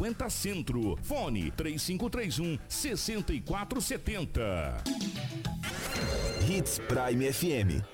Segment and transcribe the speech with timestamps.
[0.00, 0.96] 50 Centro.
[1.02, 4.82] Fone 3531 6470.
[6.48, 7.84] Hits Prime FM.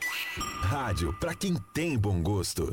[0.60, 2.72] Rádio para quem tem bom gosto.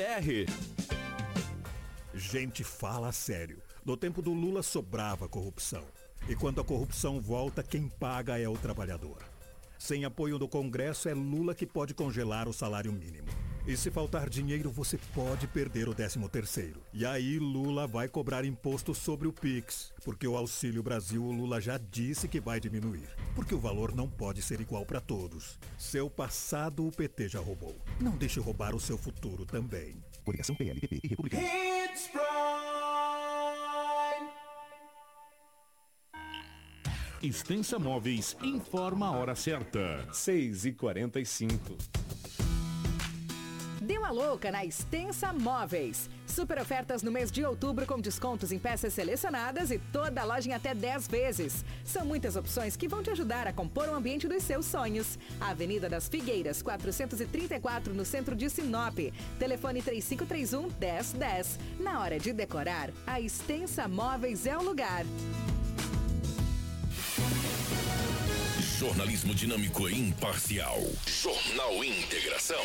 [2.13, 3.61] Gente fala sério.
[3.85, 5.83] No tempo do Lula sobrava corrupção.
[6.27, 9.23] E quando a corrupção volta, quem paga é o trabalhador.
[9.77, 13.27] Sem apoio do Congresso, é Lula que pode congelar o salário mínimo.
[13.67, 16.81] E se faltar dinheiro, você pode perder o 13 terceiro.
[16.91, 21.61] E aí Lula vai cobrar imposto sobre o Pix, porque o Auxílio Brasil o Lula
[21.61, 25.59] já disse que vai diminuir, porque o valor não pode ser igual para todos.
[25.77, 27.79] Seu passado o PT já roubou.
[27.99, 29.95] Não deixe roubar o seu futuro também.
[30.25, 31.43] Coligação PLPP e Republicano.
[32.11, 32.21] Prime.
[37.21, 40.07] Extensa Móveis informa a hora certa.
[40.11, 41.77] 6 e 45
[43.91, 46.09] Deu a louca na Extensa Móveis.
[46.25, 50.47] Super ofertas no mês de outubro com descontos em peças selecionadas e toda a loja
[50.47, 51.65] em até 10 vezes.
[51.83, 55.19] São muitas opções que vão te ajudar a compor o ambiente dos seus sonhos.
[55.41, 58.97] Avenida das Figueiras, 434, no centro de Sinop.
[59.37, 61.59] Telefone 3531 1010.
[61.77, 65.03] Na hora de decorar, a Extensa Móveis é o lugar.
[68.79, 70.79] Jornalismo dinâmico e imparcial.
[71.05, 72.63] Jornal Integração.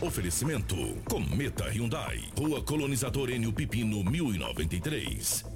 [0.00, 0.76] Oferecimento:
[1.08, 5.55] Cometa Hyundai, Rua Colonizador Enio Pipino 1093.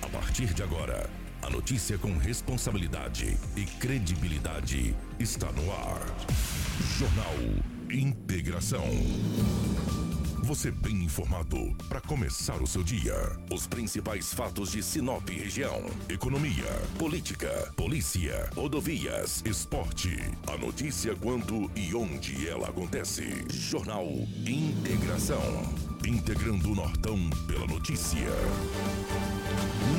[0.00, 1.10] A partir de agora,
[1.42, 6.00] a notícia com responsabilidade e credibilidade está no ar.
[6.98, 7.34] Jornal
[7.90, 8.84] Integração.
[10.48, 13.12] Você bem informado para começar o seu dia.
[13.52, 16.64] Os principais fatos de Sinop região: economia,
[16.98, 20.16] política, polícia, rodovias, esporte.
[20.46, 23.44] A notícia quando e onde ela acontece.
[23.50, 24.06] Jornal
[24.46, 25.38] Integração.
[26.06, 28.30] Integrando o Nortão pela notícia.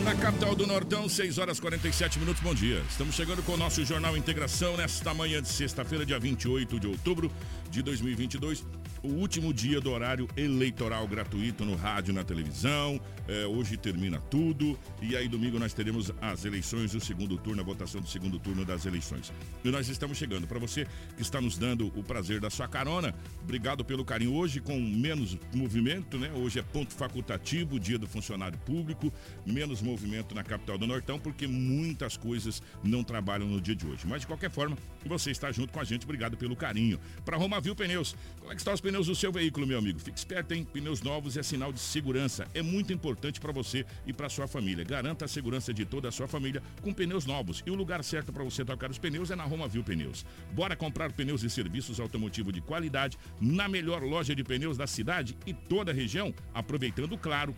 [0.03, 2.83] Na capital do Nortão, 6 horas 47 minutos, bom dia.
[2.89, 7.31] Estamos chegando com o nosso Jornal Integração nesta manhã de sexta-feira, dia 28 de outubro
[7.69, 8.65] de 2022
[9.03, 12.99] o último dia do horário eleitoral gratuito no rádio na televisão.
[13.27, 14.77] É, hoje termina tudo.
[15.01, 18.65] E aí, domingo, nós teremos as eleições do segundo turno, a votação do segundo turno
[18.65, 19.31] das eleições.
[19.63, 20.47] E nós estamos chegando.
[20.47, 20.85] Para você
[21.15, 24.33] que está nos dando o prazer da sua carona, obrigado pelo carinho.
[24.33, 26.31] Hoje, com menos movimento, né?
[26.33, 29.13] Hoje é ponto facultativo, dia do funcionário público,
[29.45, 34.05] menos movimento na capital do Nortão, porque muitas coisas não trabalham no dia de hoje.
[34.07, 36.03] Mas, de qualquer forma, você está junto com a gente.
[36.03, 36.99] Obrigado pelo carinho.
[37.23, 39.99] Para Romavil Pneus, como é que está os pneus do seu veículo, meu amigo.
[39.99, 40.65] Fique esperto, hein?
[40.73, 42.47] Pneus novos é sinal de segurança.
[42.55, 44.83] É muito importante para você e para sua família.
[44.83, 47.61] Garanta a segurança de toda a sua família com pneus novos.
[47.67, 50.25] E o lugar certo para você trocar os pneus é na Roma Viu Pneus.
[50.53, 55.37] Bora comprar pneus e serviços automotivos de qualidade na melhor loja de pneus da cidade
[55.45, 57.53] e toda a região, aproveitando, claro,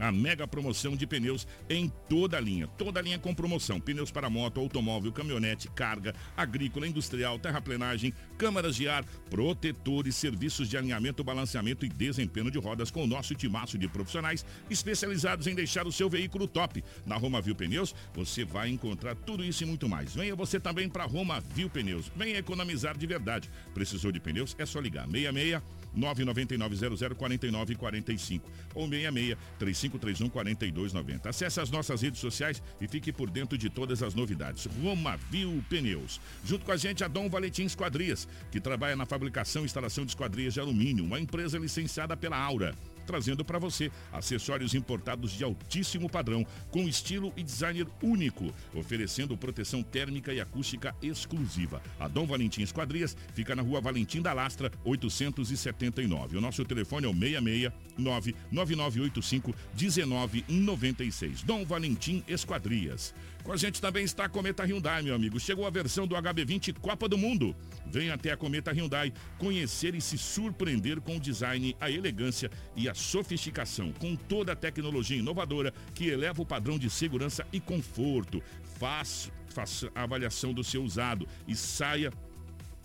[0.00, 2.66] a mega promoção de pneus em toda a linha.
[2.66, 3.80] Toda a linha com promoção.
[3.80, 10.76] Pneus para moto, automóvel, caminhonete, carga, agrícola, industrial, terraplenagem, câmaras de ar, protetores, serviços de
[10.76, 15.86] alinhamento, balanceamento e desempenho de rodas com o nosso timaço de profissionais especializados em deixar
[15.86, 16.82] o seu veículo top.
[17.04, 20.14] Na Roma Viu Pneus, você vai encontrar tudo isso e muito mais.
[20.14, 22.10] Venha você também para Roma Viu Pneus.
[22.16, 23.50] Venha economizar de verdade.
[23.74, 24.54] Precisou de pneus?
[24.58, 25.62] É só ligar 66
[25.94, 31.28] 999 00 45 ou 66 3531 4290.
[31.28, 34.66] Acesse as nossas redes sociais e fique por dentro de todas as novidades.
[34.82, 36.20] Roma Viu Pneus.
[36.44, 40.12] Junto com a gente a Dom Valentim Esquadrias, que trabalha na fabricação e instalação de
[40.12, 42.74] esquadrias de alumínio, uma empresa licenciada pela Aura
[43.10, 49.82] trazendo para você acessórios importados de altíssimo padrão, com estilo e designer único, oferecendo proteção
[49.82, 51.82] térmica e acústica exclusiva.
[51.98, 56.36] A Dom Valentim Esquadrias fica na rua Valentim da Lastra, 879.
[56.36, 61.42] O nosso telefone é o 669 9985 1996.
[61.42, 63.12] Dom Valentim Esquadrias.
[63.42, 65.40] Com a gente também está a Cometa Hyundai, meu amigo.
[65.40, 67.56] Chegou a versão do HB20 Copa do Mundo.
[67.86, 72.88] Venha até a Cometa Hyundai conhecer e se surpreender com o design, a elegância e
[72.88, 78.42] a sofisticação, com toda a tecnologia inovadora que eleva o padrão de segurança e conforto.
[78.78, 82.12] Faça, faça a avaliação do seu usado e saia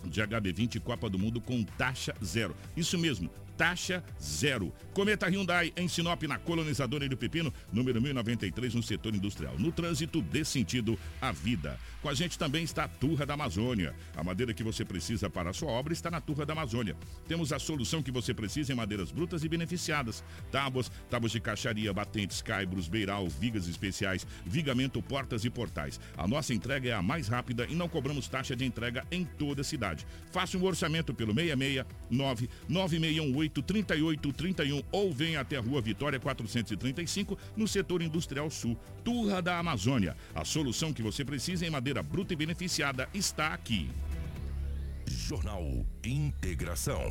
[0.04, 2.54] de HB20 Copa do Mundo com taxa zero.
[2.76, 4.72] Isso mesmo, taxa zero.
[4.92, 9.58] Cometa Hyundai em Sinop, na colonizadora do Pepino, número 1093, no setor industrial.
[9.58, 11.78] No trânsito, dê sentido à vida.
[12.00, 13.94] Com a gente também está a Turra da Amazônia.
[14.16, 16.96] A madeira que você precisa para a sua obra está na Turra da Amazônia.
[17.26, 20.24] Temos a solução que você precisa em madeiras brutas e beneficiadas.
[20.50, 26.00] Tábuas, tábuas de caixaria, batentes, caibros, beiral, vigas especiais, vigamento, portas e portais.
[26.16, 29.60] A nossa entrega é a mais rápida e não cobramos taxa de entrega em toda
[29.60, 30.06] a cidade.
[30.30, 37.66] Faça um orçamento pelo 669 9618 3831 ou venha até a Rua Vitória 435 no
[37.66, 38.76] setor industrial sul.
[39.04, 40.16] Turra da Amazônia.
[40.34, 43.90] A solução que você precisa em madeira bruta e beneficiada está aqui.
[45.08, 47.02] Jornal Integração.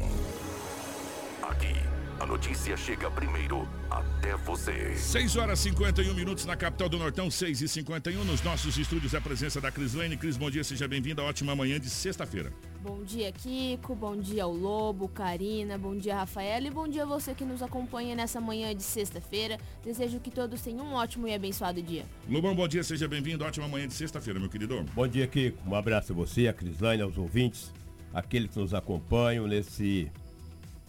[1.41, 1.73] Aqui,
[2.19, 4.95] a notícia chega primeiro até você.
[4.95, 9.21] 6 horas 51 minutos na capital do Nortão, 6 e 51 Nos nossos estúdios, a
[9.21, 10.17] presença da Cris Lane.
[10.17, 11.23] Cris, bom dia, seja bem-vinda.
[11.23, 12.51] Ótima manhã de sexta-feira.
[12.85, 13.95] Bom dia, Kiko.
[13.95, 15.75] Bom dia ao Lobo, Karina.
[15.75, 16.67] Bom dia, Rafaela.
[16.67, 19.57] E bom dia a você que nos acompanha nessa manhã de sexta-feira.
[19.83, 22.05] Desejo que todos tenham um ótimo e abençoado dia.
[22.29, 23.43] Lobão, bom dia, seja bem-vindo.
[23.43, 24.85] Ótima manhã de sexta-feira, meu querido.
[24.93, 25.67] Bom dia, Kiko.
[25.67, 27.73] Um abraço a você, a Crislane, aos ouvintes,
[28.13, 30.11] aqueles que nos acompanham nesse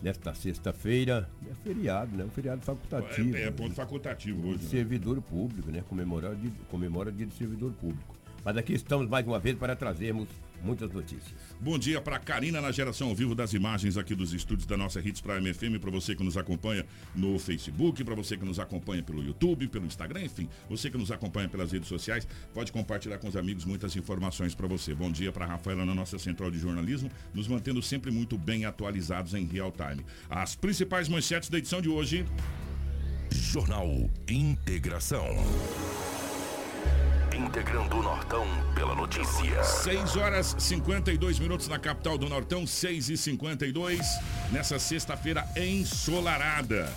[0.02, 1.26] nesta sexta-feira.
[1.50, 2.24] É feriado, né?
[2.24, 3.34] Um feriado facultativo.
[3.34, 4.64] É, é ponto facultativo hoje.
[4.64, 4.68] Né?
[4.68, 5.82] Servidor público, né?
[5.88, 6.36] Comemora,
[6.70, 8.14] comemora o dia de servidor público.
[8.44, 10.28] Mas aqui estamos mais uma vez para trazermos
[10.66, 11.32] muitas notícias.
[11.60, 15.00] Bom dia para Karina na geração ao vivo das imagens aqui dos estúdios da nossa
[15.00, 16.84] Hits Prime FM, para você que nos acompanha
[17.14, 21.12] no Facebook, para você que nos acompanha pelo YouTube, pelo Instagram, enfim, você que nos
[21.12, 24.92] acompanha pelas redes sociais, pode compartilhar com os amigos muitas informações para você.
[24.92, 29.34] Bom dia para Rafaela na nossa central de jornalismo, nos mantendo sempre muito bem atualizados
[29.34, 30.04] em real time.
[30.28, 32.26] As principais manchetes da edição de hoje.
[33.30, 35.36] Jornal Integração
[37.36, 39.62] integrando o Nortão pela notícia.
[39.62, 44.00] 6 horas 52 minutos na capital do Nortão, 6 e 52
[44.50, 46.92] nessa sexta-feira ensolarada.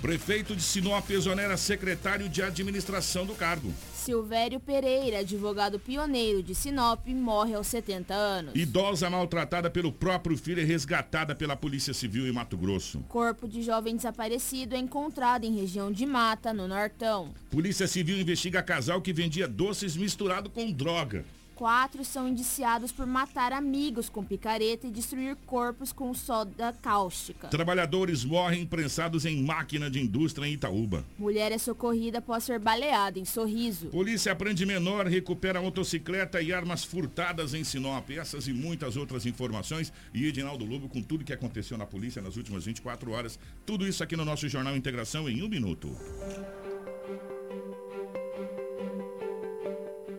[0.00, 3.72] Prefeito de Sinop exonera secretário de administração do cargo.
[3.92, 8.54] Silvério Pereira, advogado pioneiro de Sinop, morre aos 70 anos.
[8.54, 13.00] Idosa maltratada pelo próprio filho é resgatada pela Polícia Civil em Mato Grosso.
[13.08, 17.34] Corpo de jovem desaparecido é encontrado em região de mata, no Nortão.
[17.50, 21.24] Polícia Civil investiga casal que vendia doces misturado com droga.
[21.58, 27.48] Quatro são indiciados por matar amigos com picareta e destruir corpos com soda cáustica.
[27.48, 31.04] Trabalhadores morrem prensados em máquina de indústria em Itaúba.
[31.18, 33.88] Mulher é socorrida após ser baleada em Sorriso.
[33.88, 38.08] Polícia aprende menor, recupera motocicleta e armas furtadas em Sinop.
[38.08, 39.92] Essas e muitas outras informações.
[40.14, 43.36] E Edinaldo Lobo com tudo que aconteceu na polícia nas últimas 24 horas.
[43.66, 45.90] Tudo isso aqui no nosso Jornal Integração em um minuto.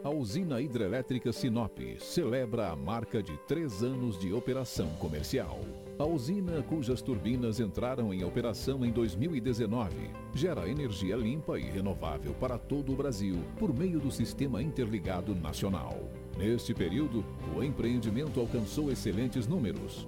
[0.01, 5.60] A usina hidrelétrica Sinop celebra a marca de três anos de operação comercial.
[5.98, 9.94] A usina, cujas turbinas entraram em operação em 2019,
[10.34, 16.00] gera energia limpa e renovável para todo o Brasil por meio do Sistema Interligado Nacional.
[16.38, 20.08] Neste período, o empreendimento alcançou excelentes números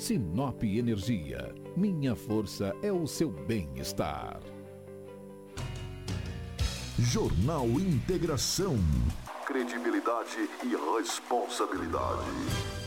[0.00, 1.54] Sinop Energia.
[1.76, 4.40] Minha força é o seu bem-estar.
[6.98, 8.78] Jornal Integração.
[9.46, 12.30] Credibilidade e responsabilidade.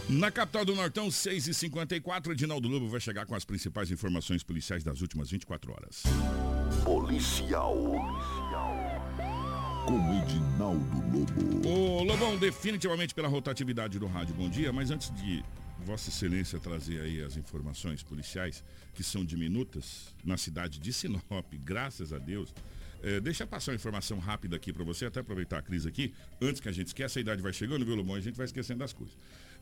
[0.09, 5.01] Na capital do Nortão, 6h54, Edinaldo Lobo vai chegar com as principais informações policiais das
[5.01, 6.03] últimas 24 horas.
[6.83, 7.75] Policial.
[9.85, 11.69] Com Edinaldo Lobo.
[11.69, 15.45] Ô Lobão, definitivamente pela rotatividade do rádio, bom dia, mas antes de
[15.83, 18.63] Vossa Excelência trazer aí as informações policiais,
[18.95, 22.53] que são diminutas, na cidade de Sinop, graças a Deus.
[23.03, 26.13] É, deixa eu passar uma informação rápida aqui para você, até aproveitar a crise aqui,
[26.41, 28.15] antes que a gente esqueça, a idade vai chegando, viu, Lobão?
[28.15, 29.15] A gente vai esquecendo das coisas.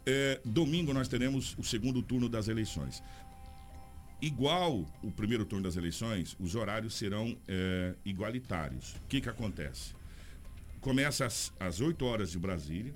[0.06, 3.02] É, domingo nós teremos o segundo turno das eleições.
[4.22, 8.94] Igual o primeiro turno das eleições, os horários serão é, igualitários.
[8.94, 9.96] O que, que acontece?
[10.80, 12.94] Começa às, às 8 horas de Brasília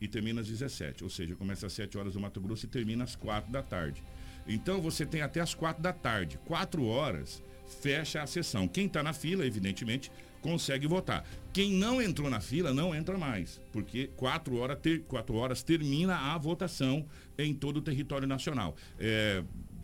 [0.00, 1.04] e termina às 17.
[1.04, 4.02] Ou seja, começa às 7 horas do Mato Grosso e termina às 4 da tarde.
[4.46, 6.38] Então você tem até às 4 da tarde.
[6.46, 7.42] 4 horas
[7.80, 8.66] fecha a sessão.
[8.66, 11.24] Quem está na fila, evidentemente, consegue votar.
[11.52, 16.16] Quem não entrou na fila não entra mais, porque 4 horas, ter, quatro horas termina
[16.16, 18.74] a votação em todo o território nacional.
[18.98, 19.42] É,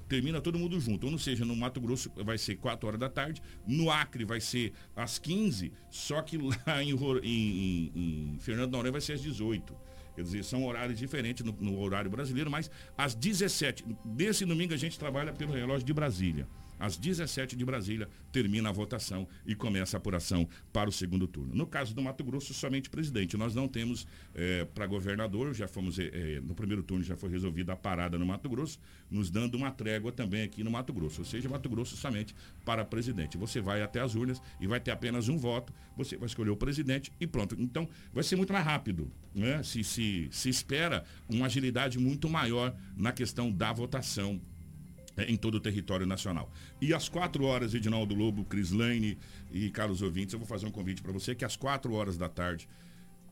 [0.09, 1.07] termina todo mundo junto.
[1.07, 4.73] Ou seja, no Mato Grosso vai ser 4 horas da tarde, no Acre vai ser
[4.95, 9.75] às 15, só que lá em, em, em Fernando Noronha vai ser às 18.
[10.15, 13.85] Quer dizer, são horários diferentes no, no horário brasileiro, mas às 17.
[14.05, 16.47] Desse domingo a gente trabalha pelo relógio de Brasília.
[16.79, 21.55] Às 17 de Brasília, termina a votação e começa a apuração para o segundo turno.
[21.55, 23.37] No caso do Mato Grosso, somente presidente.
[23.37, 27.73] Nós não temos é, para governador, já fomos, é, no primeiro turno já foi resolvida
[27.73, 28.79] a parada no Mato Grosso,
[29.11, 31.21] nos dando uma trégua também aqui no Mato Grosso.
[31.21, 33.39] Ou seja, Mato Grosso somente para presidente.
[33.39, 36.57] Você vai até as urnas e vai ter apenas um voto, você vai escolher o
[36.57, 37.57] presidente e pronto.
[37.59, 39.11] Então, vai ser muito mais rápido.
[39.35, 39.63] Né?
[39.63, 44.41] Se, se, se espera uma agilidade muito maior na questão da votação
[45.17, 46.51] é, em todo o território nacional.
[46.81, 49.19] E às quatro horas, Edinaldo Lobo, Crislane
[49.53, 52.29] e Carlos Ouvintes, eu vou fazer um convite para você que às quatro horas da
[52.29, 52.69] tarde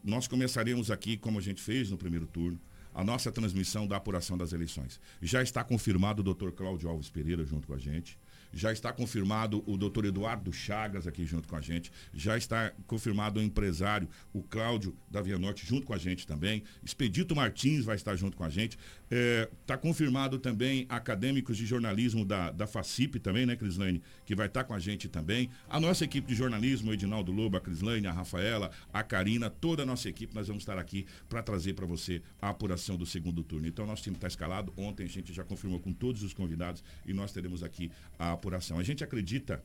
[0.02, 2.60] nós começaremos aqui, como a gente fez no primeiro turno,
[2.94, 5.00] a nossa transmissão da apuração das eleições.
[5.20, 8.18] Já está confirmado o doutor Cláudio Alves Pereira junto com a gente.
[8.52, 11.90] Já está confirmado o doutor Eduardo Chagas aqui junto com a gente.
[12.12, 16.62] Já está confirmado o empresário, o Cláudio da Via Norte, junto com a gente também.
[16.84, 18.76] Expedito Martins vai estar junto com a gente.
[18.76, 24.02] Está é, tá confirmado também acadêmicos de jornalismo da, da FACIP também, né, Crislane?
[24.24, 25.50] Que vai estar com a gente também.
[25.68, 29.82] A nossa equipe de jornalismo, o Edinaldo Lobo, a Crislane, a Rafaela, a Karina, toda
[29.82, 33.42] a nossa equipe, nós vamos estar aqui para trazer para você a apuração do segundo
[33.42, 33.66] turno.
[33.66, 34.72] Então, nosso time está escalado.
[34.76, 38.78] Ontem a gente já confirmou com todos os convidados e nós teremos aqui a apuração.
[38.78, 39.62] A gente acredita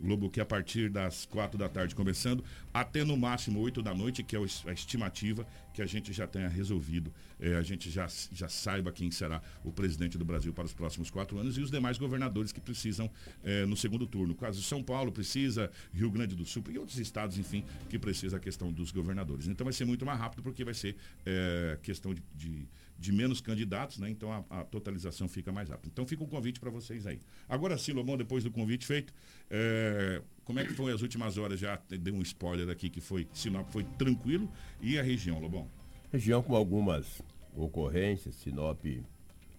[0.00, 4.22] Lobo, que a partir das quatro da tarde começando, até no máximo oito da noite,
[4.22, 8.48] que é a estimativa que a gente já tenha resolvido, é, a gente já, já
[8.48, 11.98] saiba quem será o presidente do Brasil para os próximos quatro anos e os demais
[11.98, 13.10] governadores que precisam
[13.42, 14.28] é, no segundo turno.
[14.28, 18.36] No caso, São Paulo precisa, Rio Grande do Sul e outros estados, enfim, que precisa
[18.36, 19.48] a questão dos governadores.
[19.48, 20.94] Então vai ser muito mais rápido porque vai ser
[21.26, 24.10] é, questão de, de de menos candidatos, né?
[24.10, 25.88] Então a, a, totalização fica mais rápida.
[25.92, 27.20] Então fica um convite para vocês aí.
[27.48, 29.14] Agora sim, Lobão, depois do convite feito,
[29.48, 31.60] é, como é que foi as últimas horas?
[31.60, 34.50] Já dei um spoiler aqui que foi Sinop foi tranquilo
[34.80, 35.70] e a região, Lobão?
[36.10, 37.22] Região com algumas
[37.54, 38.84] ocorrências, Sinop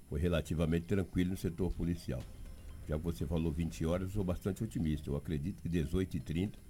[0.09, 2.21] foi relativamente tranquilo no setor policial.
[2.87, 5.09] Já que você falou 20 horas, eu sou bastante otimista.
[5.09, 6.68] Eu acredito que 18 e 30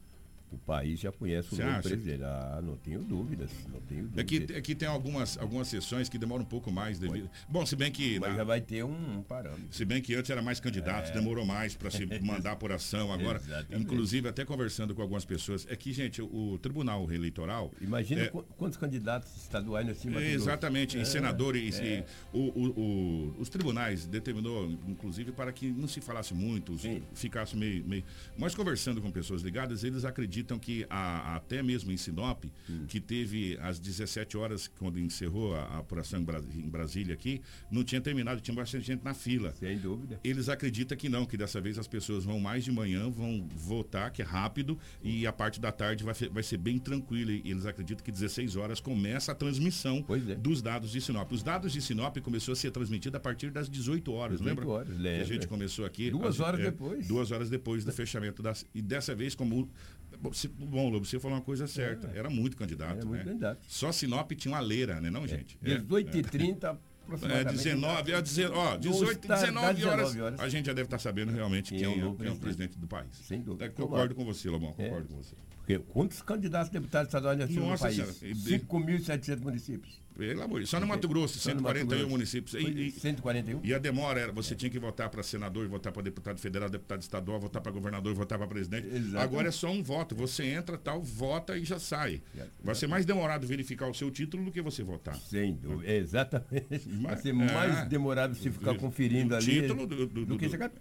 [0.51, 1.89] o país já conhece o Você novo acha?
[1.89, 2.24] presidente.
[2.24, 3.51] Ah, não tenho dúvidas.
[3.72, 4.20] Não tenho dúvidas.
[4.20, 7.29] Aqui, aqui tem algumas, algumas sessões que demoram um pouco mais devido.
[7.48, 8.20] Bom, se bem que.
[8.20, 8.38] Mas na...
[8.38, 9.68] já vai ter um, um, parâmetro.
[9.72, 11.13] Se bem que antes era mais candidatos, é.
[11.13, 13.12] demorou mais para se mandar apuração.
[13.13, 13.84] Agora, Exatamente.
[13.84, 17.72] inclusive, até conversando com algumas pessoas, é que, gente, o, o Tribunal Eleitoral.
[17.79, 18.27] Imagina é...
[18.58, 20.24] quantos candidatos estaduais nós tínhamos.
[20.24, 21.79] Exatamente, em é, senadores.
[21.79, 22.06] É.
[22.34, 27.03] o, o, os tribunais determinou, inclusive, para que não se falasse muito, Sim.
[27.13, 28.03] ficasse meio, meio.
[28.38, 32.46] Mas conversando com pessoas ligadas, eles acreditam acreditam que a- até mesmo em Sinop,
[32.88, 37.41] que teve às 17 horas, quando encerrou a, a apuração em, Bras- em Brasília aqui,
[37.69, 39.53] não tinha terminado, tinha bastante gente na fila.
[39.60, 40.19] Sem dúvida.
[40.24, 44.12] Eles acreditam que não, que dessa vez as pessoas vão mais de manhã, vão votar,
[44.12, 47.31] que é rápido, e a parte da tarde vai, vai ser bem tranquila.
[47.31, 50.36] E eles acreditam que 16 horas começa a transmissão é.
[50.36, 51.31] dos dados de Sinop.
[51.31, 54.67] Os dados de Sinop começou a ser transmitido a partir das 18 horas, 18 lembra?
[54.74, 55.25] horas, Que a lembra.
[55.25, 56.10] gente começou aqui.
[56.12, 57.08] Duas horas depois.
[57.08, 58.65] Duas horas depois do fechamento das.
[58.74, 59.69] E dessa vez, como.
[60.18, 62.08] Bom, Lobo, você falou uma coisa certa.
[62.13, 62.98] Era muito candidato.
[62.98, 63.25] Era muito né?
[63.32, 63.60] candidato.
[63.68, 65.58] Só Sinop tinha uma leira, né, não, gente?
[65.63, 65.78] É.
[65.78, 66.78] 18h30 É,
[67.10, 67.56] aproximadamente.
[67.58, 70.39] 19, é, dizer, ó, No 18, estado, 19 das horas, 19 horas.
[70.39, 72.78] A gente já deve estar sabendo realmente Quem é o é, quem é o presidente.
[72.78, 73.10] do país.
[73.13, 73.66] Sem dúvida.
[73.66, 75.36] É, concordo com você, Lobão, concordo com você.
[75.58, 77.96] Porque quantos candidatos a deputados estaduais nós temos no país?
[77.96, 80.01] Senhora, e de- 5.700 municípios.
[80.19, 80.69] Deus.
[80.69, 82.09] Só no Mato Grosso, Só no Mato 141 Grosso.
[82.09, 82.53] municípios.
[82.55, 83.61] E, Foi e- 141?
[83.63, 87.01] e a demora era, você tinha que votar para senador, votar para deputado federal, deputado
[87.01, 88.88] estadual, votar para governador, votar para presidente.
[88.88, 89.17] Exatamente.
[89.17, 90.15] Agora é só um voto.
[90.15, 92.21] Você entra, tal, vota e já sai.
[92.63, 95.15] Vai ser mais demorado verificar o seu título do que você votar.
[95.15, 95.91] Sem dúvida.
[95.91, 96.88] Exatamente.
[97.01, 97.33] Vai ser é.
[97.33, 99.45] mais demorado você ficar conferindo o ali.
[99.45, 100.71] título do, do, do que chegar.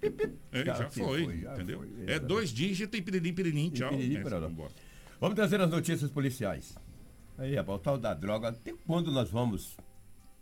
[0.53, 1.79] É, já, se foi, já entendeu?
[1.79, 3.91] foi, é dois dígitos e piririm, piririm, tchau.
[3.91, 4.47] piriri, É, parará.
[4.49, 4.71] vambora.
[5.21, 6.75] Vamos trazer as notícias policiais.
[7.39, 8.49] Aí, rapaz, o tal da droga.
[8.49, 9.77] Até quando nós vamos.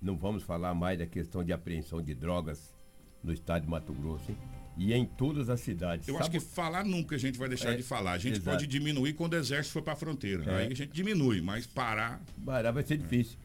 [0.01, 2.75] Não vamos falar mais da questão de apreensão de drogas
[3.23, 4.37] no estado de Mato Grosso, hein?
[4.79, 6.07] E em todas as cidades.
[6.07, 8.13] Eu acho que falar nunca a gente vai deixar É, de falar.
[8.13, 8.51] A gente exato.
[8.57, 10.45] pode diminuir quando o exército for para a fronteira.
[10.51, 10.57] É.
[10.59, 12.21] Aí a gente diminui, mas parar.
[12.45, 13.39] Parar vai ser difícil.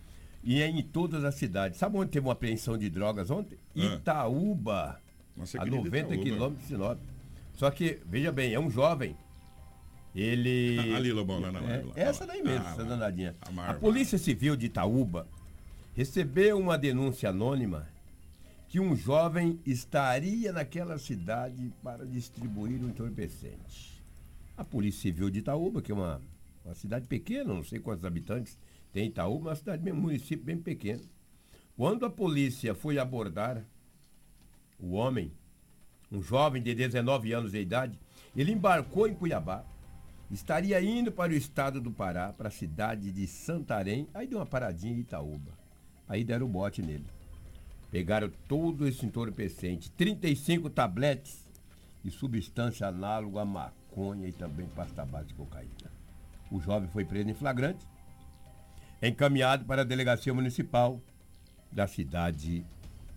[0.44, 1.80] E é em todas as cidades.
[1.80, 3.58] Sabe onde teve uma apreensão de drogas ontem?
[3.74, 5.00] Itaúba.
[5.38, 6.24] Nossa a querida 90 Itaúba.
[6.24, 7.00] quilômetros de Sinop.
[7.54, 9.16] Só que, veja bem, é um jovem.
[10.16, 10.78] Ele.
[10.96, 11.94] Ali, Lobão, lá na É, live, lá.
[11.96, 13.36] essa daí mesmo, Ah, essa danadinha.
[13.42, 13.74] A A.
[13.76, 15.28] Polícia Civil de Itaúba
[15.96, 17.88] recebeu uma denúncia anônima
[18.70, 24.02] que um jovem estaria naquela cidade para distribuir um entorpecente.
[24.58, 26.22] A Polícia Civil de Itaúba, que é uma,
[26.64, 28.58] uma cidade pequena, não sei quantos habitantes
[28.94, 31.04] tem Itaúba, uma cidade, um município bem pequeno.
[31.76, 33.62] Quando a polícia foi abordar
[34.80, 35.32] o homem,
[36.12, 37.98] um jovem de 19 anos de idade,
[38.36, 39.64] ele embarcou em Cuiabá,
[40.32, 44.46] estaria indo para o estado do Pará, para a cidade de Santarém, aí deu uma
[44.46, 45.52] paradinha em Itaúba.
[46.08, 47.06] Aí deram o bote nele.
[47.92, 51.46] Pegaram todo esse entorpecente, 35 tabletes
[52.04, 55.92] e substância análoga à maconha e também pasta base de cocaína.
[56.50, 57.86] O jovem foi preso em flagrante,
[59.02, 61.02] encaminhado para a delegacia municipal
[61.72, 62.66] da cidade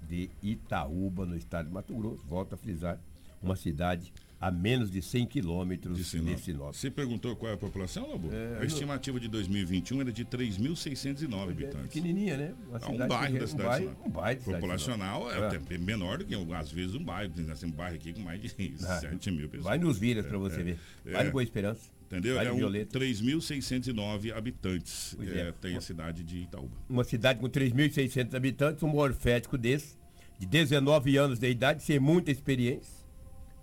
[0.09, 2.25] de Itaúba, no estado de Mato Grosso.
[2.27, 2.99] Volto a frisar,
[3.43, 4.13] uma cidade
[4.47, 6.39] a menos de 100 quilômetros de Sinop.
[6.39, 6.75] Sinop.
[6.75, 8.29] Você perguntou qual é a população, Lobo?
[8.31, 11.87] É, a estimativa de 2021 era de 3.609 habitantes.
[11.87, 12.55] Pequenininha, né?
[12.83, 13.69] É um bairro da um cidade.
[13.87, 15.47] bairro- um bairro de cidade de Populacional é, É.
[15.57, 17.33] até menor do que, às vezes, um bairro.
[17.33, 19.65] Tem assim, um bairro aqui com mais de 7 mil pessoas.
[19.65, 20.79] Vai nos Vilas para você É, ver.
[21.07, 21.13] é.
[21.13, 21.91] Vai no Boa Esperança.
[22.07, 22.35] Entendeu?
[22.35, 22.99] Vai É um Violeta.
[22.99, 25.17] 3.609 habitantes.
[25.21, 25.53] É, é.
[25.53, 26.77] tem a cidade de Itaúba.
[26.89, 29.97] Uma cidade com 3.600 habitantes, um morfético desse,
[30.39, 33.04] de 19 anos de idade, sem muita experiência,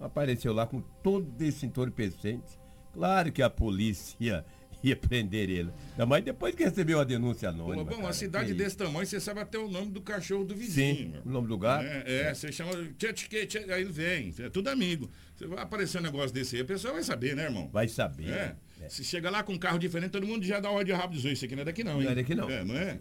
[0.02, 2.60] apareceu lá com todo esse entorpecente.
[2.94, 4.46] Claro que a polícia
[4.84, 5.72] ia prender ele.
[5.92, 7.86] Ainda mais depois que recebeu a denúncia anônima.
[7.86, 7.98] Cara.
[7.98, 11.14] uma cidade desse tamanho, você sabe até o nome do cachorro do vizinho.
[11.14, 11.86] Sim, o nome do gato.
[11.86, 12.72] É, é, você chama.
[12.98, 14.34] tchê, tchê, tchê, Aí ele vem.
[14.40, 15.10] É tudo amigo.
[15.36, 17.70] Você vai aparecer um negócio desse aí, a pessoa vai saber, né, irmão?
[17.72, 18.30] Vai saber.
[18.30, 18.56] É.
[18.82, 18.90] É.
[18.90, 21.28] Se chega lá com um carro diferente, todo mundo já dá ordem rápido.
[21.30, 22.06] Isso aqui não é daqui, não, hein?
[22.06, 22.50] Não é daqui, não.
[22.50, 23.00] É, não é?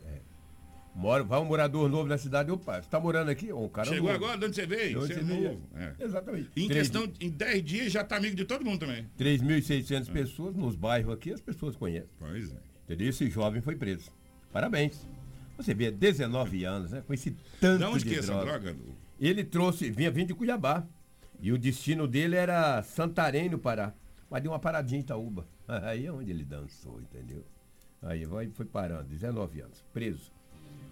[0.94, 3.52] Mora, vai um morador novo na cidade, opa, você tá morando aqui?
[3.52, 4.24] Um cara Chegou novo.
[4.24, 4.90] agora, de onde você veio?
[4.90, 5.68] De onde Você é novo.
[5.74, 5.94] É.
[6.00, 6.50] Exatamente.
[6.56, 9.06] Em Três- questão, em 10 dias já tá amigo de todo mundo também.
[9.16, 12.10] 3.600 pessoas nos bairros aqui, as pessoas conhecem.
[12.18, 12.56] Pois é.
[12.84, 13.08] Entendeu?
[13.08, 14.10] Esse jovem foi preso.
[14.52, 15.06] Parabéns.
[15.56, 17.02] Você vê, 19 anos, né?
[17.06, 18.58] Com esse tanto De onde de que é essa droga.
[18.72, 18.76] droga?
[19.20, 20.84] Ele trouxe, vinha vindo de Cuiabá.
[21.40, 23.94] E o destino dele era Santarém, no Pará.
[24.28, 25.46] Mas deu uma paradinha em Itaúba.
[25.68, 27.44] Aí é onde ele dançou, entendeu?
[28.02, 30.32] Aí vai, foi parando, 19 anos, preso.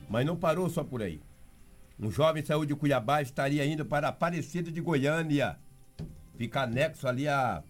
[0.09, 1.21] Mas não parou só por aí.
[1.99, 5.59] Um jovem saiu de Cuiabá e estaria indo para Aparecida de Goiânia.
[6.37, 7.63] Fica anexo ali a,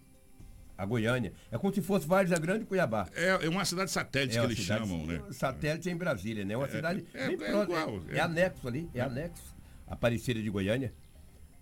[0.77, 1.33] a Goiânia.
[1.51, 3.07] É como se fosse Várzea Grande e Cuiabá.
[3.15, 5.21] É, é uma cidade satélite que uma eles cidade- chamam, né?
[5.31, 6.55] Satélite em Brasília, né?
[6.55, 7.63] Uma cidade é, bem é próxima.
[7.63, 8.19] igual, É, é.
[8.19, 9.55] anexo ali, é anexo.
[9.87, 10.93] Aparecida de Goiânia.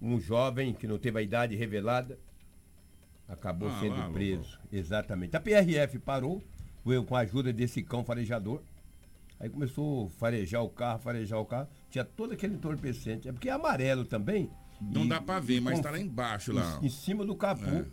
[0.02, 2.20] Um jovem que não teve a idade revelada
[3.28, 4.60] acabou Ah, sendo lá, preso.
[4.72, 5.36] Exatamente.
[5.36, 6.44] A PRF parou,
[6.84, 8.62] foi com a ajuda desse cão farejador.
[9.40, 11.68] Aí começou a farejar o carro, farejar o carro.
[11.90, 13.28] Tinha todo aquele entorpecente.
[13.30, 14.50] É porque é amarelo também.
[14.82, 16.80] Não E- dá pra ver, mas com- tá lá embaixo lá.
[16.82, 17.86] Em, em cima do capô É.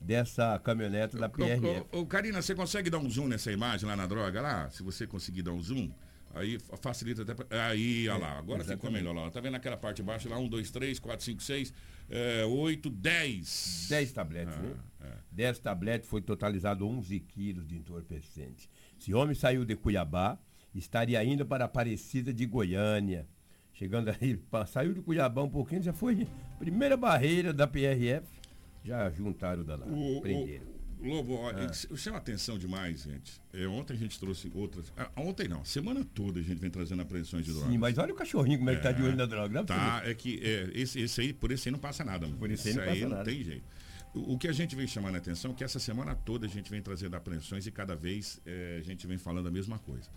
[0.00, 1.86] dessa caminhonete da PRF.
[1.92, 4.70] Ô, ô, ô, Karina, você consegue dar um zoom nessa imagem lá na droga lá?
[4.70, 5.90] Se você conseguir dar um zoom.
[6.34, 7.32] Aí fa- facilita até.
[7.34, 8.92] pra- Aí, olha lá, agora ficou exatamente.
[9.04, 9.30] melhor lá.
[9.30, 10.38] Tá vendo aquela parte de baixo lá?
[10.38, 11.72] 1, 2, 3, 4, 5, 6,
[12.48, 13.86] 8, 10.
[13.88, 14.74] 10 tabletes, Ah, né?
[15.02, 15.12] é.
[15.32, 18.68] 10 tabletes foi totalizado 11 quilos de entorpecente.
[19.00, 20.38] Esse homem saiu de Cuiabá,
[20.78, 23.26] estaria indo para Aparecida de Goiânia.
[23.72, 26.26] Chegando aí, saiu de Cuiabá um pouquinho, já foi
[26.58, 28.26] primeira barreira da PRF.
[28.84, 30.64] Já juntaram da lá, O, prenderam.
[30.72, 31.66] o- Lobo, Ah.
[31.70, 33.38] isso chama atenção demais, gente.
[33.52, 34.90] É, ontem a gente trouxe outras.
[34.96, 37.70] ah, ontem não, semana toda a gente vem trazendo apreensões de drogas.
[37.70, 39.62] Sim, mas olha o cachorrinho como é que tá de olho na droga.
[39.62, 42.38] pra Tá, é que é, esse, esse aí, por esse aí não passa nada, mano.
[42.38, 43.24] Por esse aí não passa nada.
[43.24, 43.62] tem jeito.
[44.14, 46.48] O, o que a gente vem chamando a atenção é que essa semana toda a
[46.48, 50.08] gente vem trazendo apreensões e cada vez é, a gente vem falando a mesma coisa.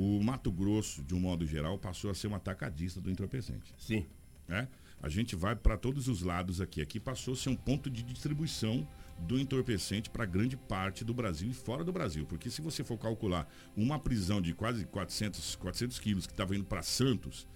[0.00, 3.74] O Mato Grosso, de um modo geral, passou a ser um atacadista do entorpecente.
[3.76, 4.06] Sim.
[4.46, 4.68] né?
[5.02, 6.80] A gente vai para todos os lados aqui.
[6.80, 8.86] Aqui passou a ser um ponto de distribuição
[9.18, 12.24] do entorpecente para grande parte do Brasil e fora do Brasil.
[12.26, 16.64] Porque se você for calcular uma prisão de quase 400, 400 quilos que estava indo
[16.64, 17.48] para Santos,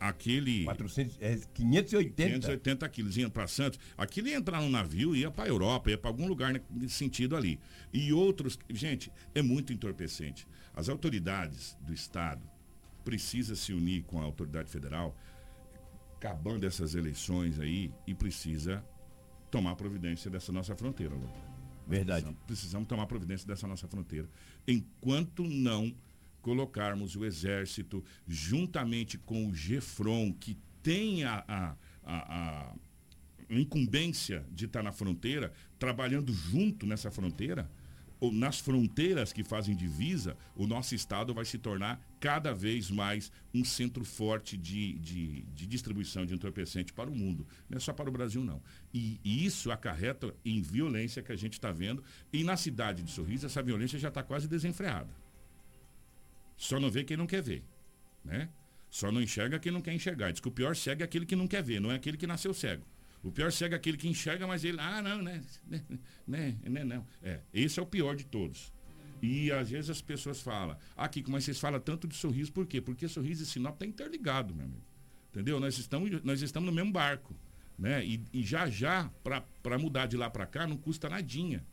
[0.00, 0.64] aquele...
[0.64, 2.14] 400, é, 580.
[2.14, 3.78] 580 quilos iam para Santos.
[3.96, 6.62] Aquilo ia entrar no navio e ia para a Europa, ia para algum lugar ne-
[6.70, 7.60] nesse sentido ali.
[7.92, 10.46] E outros, gente, é muito entorpecente.
[10.74, 12.42] As autoridades do Estado
[13.04, 15.16] precisam se unir com a autoridade federal,
[16.16, 18.84] acabando essas eleições aí, e precisa
[19.50, 21.14] tomar providência dessa nossa fronteira.
[21.14, 21.28] Lu.
[21.86, 22.22] Verdade.
[22.22, 24.28] Precisamos, precisamos tomar providência dessa nossa fronteira.
[24.66, 25.94] Enquanto não
[26.40, 32.74] colocarmos o exército juntamente com o GEFRON, que tem a, a, a-
[33.50, 37.70] a incumbência de estar na fronteira, trabalhando junto nessa fronteira,
[38.32, 43.64] nas fronteiras que fazem divisa, o nosso estado vai se tornar cada vez mais um
[43.64, 47.46] centro forte de, de, de distribuição de entorpecente para o mundo.
[47.68, 48.62] Não é só para o Brasil, não.
[48.92, 52.02] E, e isso acarreta em violência que a gente está vendo.
[52.32, 55.10] E na cidade de Sorriso, essa violência já está quase desenfreada.
[56.56, 57.62] Só não vê quem não quer ver.
[58.24, 58.48] Né?
[58.88, 60.30] Só não enxerga quem não quer enxergar.
[60.30, 62.26] Diz que o pior cego é aquele que não quer ver, não é aquele que
[62.26, 62.84] nasceu cego.
[63.24, 65.42] O pior cego é aquele que enxerga, mas ele, ah, não, né?
[66.26, 67.06] Né, né, não.
[67.22, 68.72] É, esse é o pior de todos.
[69.22, 72.66] E às vezes as pessoas falam, ah, Kiko, mas vocês falam tanto de sorriso, por
[72.66, 72.82] quê?
[72.82, 74.82] Porque sorriso e Sinop está interligado, meu amigo.
[75.30, 75.58] Entendeu?
[75.58, 77.34] Nós estamos, nós estamos no mesmo barco.
[77.78, 78.04] Né?
[78.04, 79.10] E, e já já,
[79.62, 81.64] para mudar de lá para cá, não custa nadinha.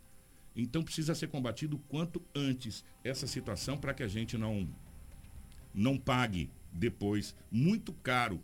[0.56, 4.68] Então precisa ser combatido quanto antes essa situação para que a gente não,
[5.74, 8.42] não pague depois muito caro,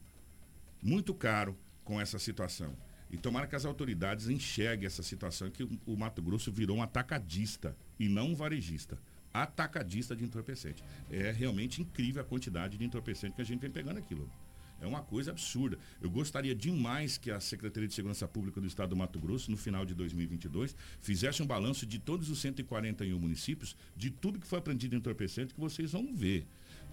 [0.84, 2.76] muito caro com essa situação.
[3.10, 7.76] E tomara que as autoridades enxerguem essa situação que o, Mato Grosso virou um atacadista
[8.00, 8.98] e não um varejista.
[9.34, 10.84] Atacadista de entorpecente.
[11.10, 14.32] É realmente incrível a quantidade de entorpecente que a gente vem pegando aqui, Lobo.
[14.80, 15.80] É uma coisa absurda.
[16.02, 19.58] Eu gostaria demais que a Secretaria de Segurança Pública do Estado do Mato Grosso, no
[19.58, 24.60] final de 2022, fizesse um balanço de todos os 141 municípios, de tudo que foi
[24.60, 26.46] aprendido em entorpecente, que vocês vão ver.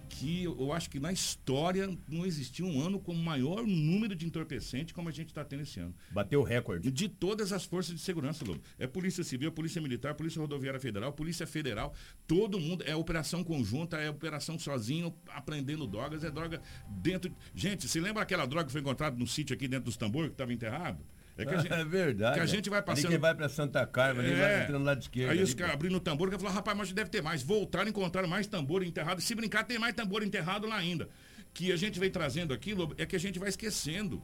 [0.08, 4.94] Que eu acho que na história não existiu um ano com maior número de entorpecente
[4.94, 5.94] como a gente está tendo esse ano.
[6.10, 6.90] Bateu o recorde.
[6.90, 8.60] De todas as forças de segurança, Lobo.
[8.78, 11.94] É Polícia Civil, Polícia Militar, Polícia Rodoviária Federal, Polícia Federal,
[12.26, 12.84] todo mundo.
[12.86, 17.34] É operação conjunta, é operação sozinho, aprendendo drogas, é droga dentro.
[17.54, 20.34] Gente, você lembra aquela droga que foi encontrada no sítio aqui dentro dos tambores que
[20.34, 21.04] estava enterrado?
[21.36, 22.34] É, que a gente, é verdade.
[22.34, 23.10] que a gente vai Ali passando.
[23.10, 25.30] quem vai para Santa Carmen, ali vai entrando no lado esquerdo.
[25.30, 27.42] Aí ali, os caras abrindo o tambor, que falaram, rapaz, mas deve ter mais.
[27.42, 29.20] Voltaram, encontraram mais tambor enterrado.
[29.20, 31.08] Se brincar, tem mais tambor enterrado lá ainda.
[31.52, 34.22] Que a gente vem trazendo aqui, Lobo, é que a gente vai esquecendo.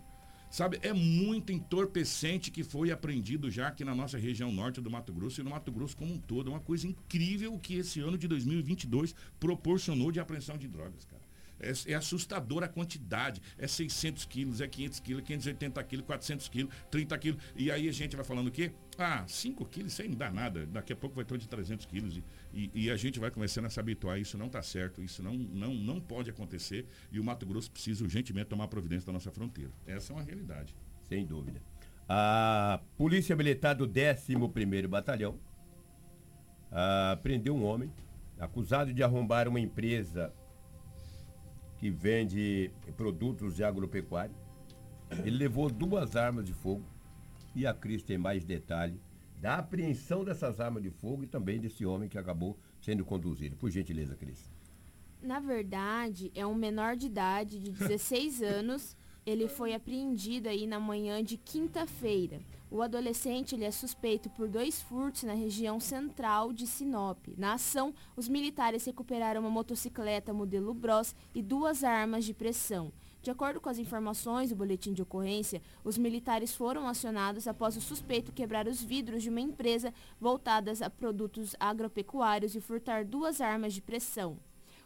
[0.50, 5.12] Sabe, é muito entorpecente que foi apreendido já aqui na nossa região norte do Mato
[5.12, 6.50] Grosso e no Mato Grosso como um todo.
[6.50, 11.19] É uma coisa incrível que esse ano de 2022 proporcionou de apreensão de drogas, cara.
[11.60, 13.40] É, é assustadora a quantidade.
[13.58, 17.42] É 600 quilos, é 500 quilos, 580 quilos, 400 quilos, 30 quilos.
[17.56, 18.72] E aí a gente vai falando o quê?
[18.98, 20.66] Ah, 5 quilos, isso aí não dá nada.
[20.66, 22.16] Daqui a pouco vai ter de 300 quilos.
[22.16, 24.18] E, e, e a gente vai começando a se habituar.
[24.18, 26.86] Isso não está certo, isso não, não, não pode acontecer.
[27.10, 29.70] E o Mato Grosso precisa urgentemente tomar providência da nossa fronteira.
[29.86, 30.74] Essa é uma realidade.
[31.08, 31.60] Sem dúvida.
[32.08, 35.38] A Polícia Militar do 11º Batalhão
[36.72, 37.90] ah, prendeu um homem
[38.38, 40.32] acusado de arrombar uma empresa
[41.80, 44.34] que vende produtos de agropecuária.
[45.24, 46.84] Ele levou duas armas de fogo
[47.56, 49.00] e a Cris tem mais detalhe
[49.40, 53.56] da apreensão dessas armas de fogo e também desse homem que acabou sendo conduzido.
[53.56, 54.52] Por gentileza, Cris.
[55.22, 58.94] Na verdade, é um menor de idade de 16 anos.
[59.26, 62.40] Ele foi apreendido aí na manhã de quinta-feira.
[62.70, 67.18] O adolescente ele é suspeito por dois furtos na região central de Sinop.
[67.36, 72.92] Na ação, os militares recuperaram uma motocicleta modelo Bros e duas armas de pressão.
[73.22, 77.80] De acordo com as informações do boletim de ocorrência, os militares foram acionados após o
[77.80, 83.74] suspeito quebrar os vidros de uma empresa voltadas a produtos agropecuários e furtar duas armas
[83.74, 84.38] de pressão.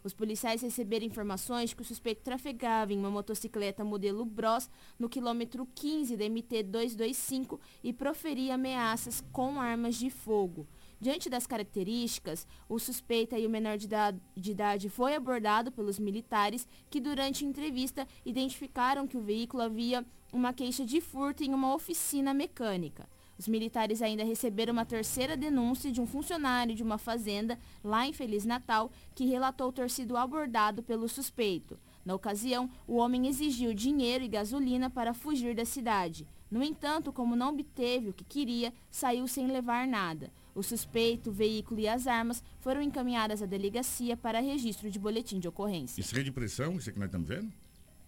[0.05, 5.67] Os policiais receberam informações que o suspeito trafegava em uma motocicleta modelo Bros no quilômetro
[5.75, 10.69] 15 da MT 225 e proferia ameaças com armas de fogo.
[11.01, 17.01] Diante das características, o suspeito e o menor de idade foi abordado pelos militares que,
[17.01, 22.35] durante a entrevista, identificaram que o veículo havia uma queixa de furto em uma oficina
[22.35, 23.09] mecânica.
[23.39, 28.13] Os militares ainda receberam uma terceira denúncia de um funcionário de uma fazenda lá em
[28.13, 31.79] Feliz Natal que relatou ter sido abordado pelo suspeito.
[32.05, 36.27] Na ocasião, o homem exigiu dinheiro e gasolina para fugir da cidade.
[36.51, 40.31] No entanto, como não obteve o que queria, saiu sem levar nada.
[40.55, 45.41] O suspeito, o veículo e as armas foram encaminhadas à delegacia para registro de boletim
[45.41, 46.01] de ocorrência.
[46.01, 47.51] Isso é de pressão, isso é que nós estamos vendo?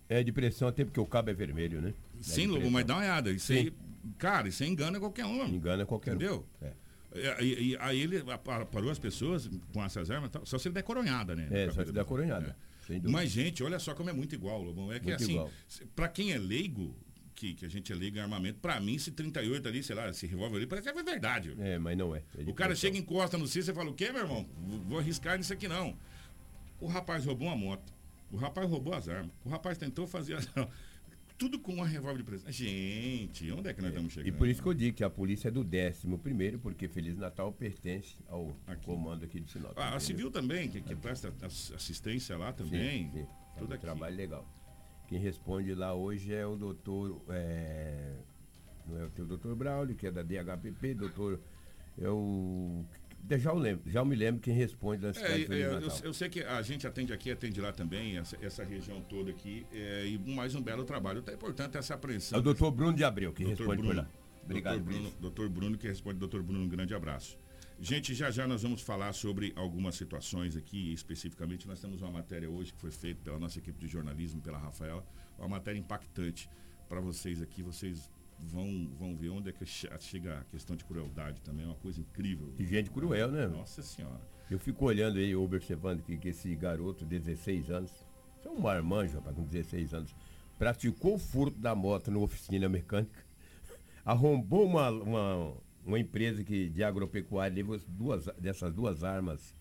[0.09, 1.93] É de pressão até porque o cabo é vermelho, né?
[2.21, 3.33] Sim, é Lobo, mas dá uma olhada.
[3.33, 3.55] Isso Sim.
[3.55, 3.73] aí,
[4.19, 5.47] cara, isso aí engana qualquer um.
[5.47, 6.47] Engana qualquer Entendeu?
[6.63, 6.67] um.
[6.67, 6.73] É.
[7.15, 10.59] É, E, e- aí ele pa- parou as pessoas com essas armas, e tal, só
[10.59, 11.49] se ele der coronhada, né?
[11.51, 12.57] É, só se der da- coronhada.
[12.89, 13.09] Dúvida.
[13.11, 14.93] Mas, gente, olha só como é muito igual, Lobão.
[14.93, 16.95] É que Muito assim, pra quem é leigo,
[17.35, 20.09] que, que a gente é leigo em armamento, pra mim, esse 38 ali, sei lá,
[20.09, 21.55] esse revólver ali, parece que é verdade.
[21.59, 22.23] É, mas não é.
[22.39, 24.47] é O cara chega e encosta no cis, você fala, o quê, meu irmão?
[24.87, 25.97] Vou- arriscar nisso aqui não.
[26.81, 27.93] O rapaz roubou uma moto.
[28.31, 29.33] O rapaz roubou as armas.
[29.45, 30.47] O rapaz tentou fazer as...
[31.39, 32.51] Tudo com uma revólver de pressão.
[32.51, 34.39] Gente, onde é que nós estamos E chegando?
[34.39, 37.53] por isso que eu digo que a polícia é do 11 primeiro, porque Feliz Natal
[37.53, 39.73] pertence ao comando aqui de Sinop.
[39.77, 40.01] Ah, a?
[40.01, 43.11] Civil também, que, que presta ass- assistência lá também.
[43.11, 43.27] Sim, sim.
[43.59, 43.83] Tudo É um aqui.
[43.85, 44.49] trabalho legal.
[45.09, 47.23] Quem responde lá hoje é o doutor.
[47.29, 48.15] é,
[48.87, 51.39] não é o teu doutor Braulio, que é da DHPP, doutor.
[51.99, 52.85] É o.
[53.29, 55.47] Já, eu lembro, já me lembro quem responde na É, é,
[55.83, 59.31] eu, eu sei que a gente atende aqui, atende lá também, essa, essa região toda
[59.31, 61.19] aqui, é, e mais um belo trabalho.
[61.19, 62.37] Então é importante essa apreensão.
[62.37, 64.03] É o doutor Bruno de Abreu que Doutor responde por Bruno.
[64.03, 64.09] lá.
[64.45, 65.21] Obrigado, Doutor Bruno, Bruno.
[65.21, 67.37] doutor Bruno que responde, doutor Bruno, um grande abraço.
[67.81, 72.49] Gente, já já nós vamos falar sobre algumas situações aqui, especificamente nós temos uma matéria
[72.49, 75.05] hoje que foi feita pela nossa equipe de jornalismo, pela Rafaela,
[75.39, 76.49] uma matéria impactante
[76.89, 80.85] para vocês aqui, vocês vão, vão ver onde é que che- chega a questão de
[80.85, 82.51] crueldade também, é uma coisa incrível.
[82.57, 83.47] De gente cruel, né?
[83.47, 84.21] Nossa Senhora.
[84.51, 87.93] Eu fico olhando aí, observando que, que esse garoto, 16 anos,
[88.45, 90.15] é um marmanjo, rapaz, com 16 anos,
[90.59, 93.25] praticou o furto da moto numa oficina mecânica,
[94.05, 95.53] arrombou uma, uma,
[95.85, 99.53] uma empresa que, de agropecuária, levou as duas, dessas duas armas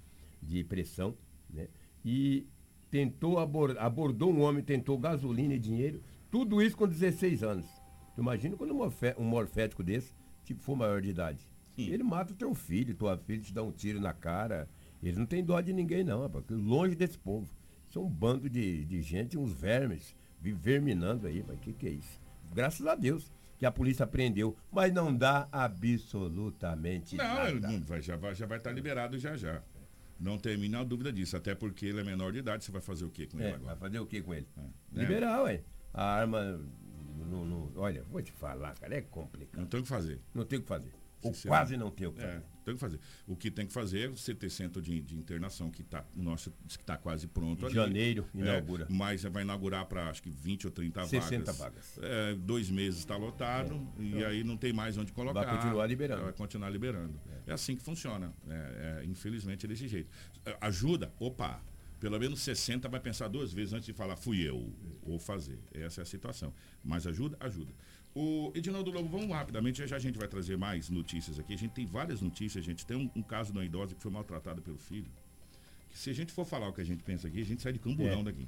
[0.42, 1.18] de pressão,
[1.50, 1.68] né?
[2.04, 2.46] E
[2.92, 7.66] tentou abor- abordou um homem, tentou gasolina e dinheiro, tudo isso com 16 anos.
[8.16, 11.40] Tu imagina quando um, morfé- morfético desse tipo, for maior de idade.
[11.78, 14.68] Ele mata o teu filho, tua filha te dá um tiro na cara.
[15.04, 16.46] Eles não têm dó de ninguém, não, rapaz.
[16.50, 17.50] Longe desse povo.
[17.88, 21.88] Isso é um bando de, de gente, uns vermes, verminando aí, mas o que, que
[21.88, 22.22] é isso?
[22.54, 27.74] Graças a Deus que a polícia prendeu, mas não dá absolutamente Não, ele nada.
[27.74, 29.62] não vai, já vai já vai estar liberado já já.
[30.20, 33.04] Não tem a dúvida disso, até porque ele é menor de idade, você vai fazer
[33.06, 33.64] o quê com ele É, agora?
[33.66, 34.48] vai fazer o que com ele?
[34.58, 34.62] É.
[35.02, 35.62] Liberar, ué.
[35.94, 36.60] A arma.
[37.26, 39.60] No- no- olha, vou te falar, cara, é complicado.
[39.62, 40.20] Não tem o que fazer.
[40.34, 40.92] Não tem o que fazer.
[41.22, 42.34] Ou quase não tem o que fazer.
[42.38, 43.00] É, tem o que fazer.
[43.26, 46.52] O que tem que fazer é você ter centro de, de internação que está, nosso
[46.68, 47.74] que está quase pronto Em ali.
[47.74, 48.86] janeiro, É, inaugura.
[48.92, 51.96] mas vai inaugurar para acho que 20 ou 30 60 vagas.
[51.98, 52.12] vagas.
[52.12, 55.44] É, dois meses está lotado e aí não tem mais onde colocar.
[55.46, 56.24] Vai continuar liberando.
[56.26, 57.20] Vai continuar liberando.
[57.48, 58.32] É, assim que funciona.
[58.48, 60.12] É, é, infelizmente é desse jeito.
[60.46, 61.12] É, Ajuda?
[61.20, 61.60] Opa!
[62.00, 64.72] Pelo menos 60 vai pensar duas vezes antes de falar fui eu
[65.04, 65.60] ou fazer.
[65.74, 66.54] Essa é a situação.
[66.84, 67.38] Mas ajuda?
[67.40, 67.72] Ajuda.
[68.14, 71.54] O Edinaldo Lobo, vamos rapidamente, já, a gente vai trazer mais notícias aqui.
[71.54, 74.02] A gente tem várias notícias, a gente tem um, um caso de uma idosa que
[74.02, 75.08] foi maltratada pelo filho.
[75.90, 77.74] Que se a gente for falar o que a gente pensa aqui, a gente sai
[77.74, 78.24] de camburão É.
[78.24, 78.48] daqui.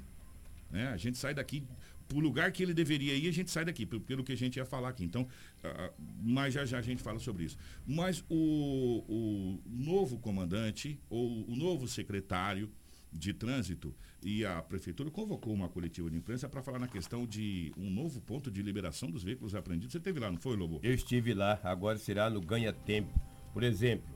[0.70, 0.88] Né?
[0.88, 1.62] A gente sai daqui
[2.06, 4.56] pro lugar que ele deveria ir, a gente sai daqui, pelo, pelo que a gente
[4.56, 5.04] ia falar aqui.
[5.04, 5.26] Então,
[5.62, 5.90] ah,
[6.22, 7.58] mas já já a gente fala sobre isso.
[7.86, 12.70] Mas o, o novo comandante, ou o novo secretário
[13.12, 17.72] de trânsito e a prefeitura convocou uma coletiva de imprensa para falar na questão de
[17.76, 19.92] um novo ponto de liberação dos veículos apreendidos.
[19.92, 20.78] Você teve lá, não foi, Lobo?
[20.82, 23.10] Eu estive lá, agora será no ganha-tempo.
[23.52, 24.08] Por exemplo,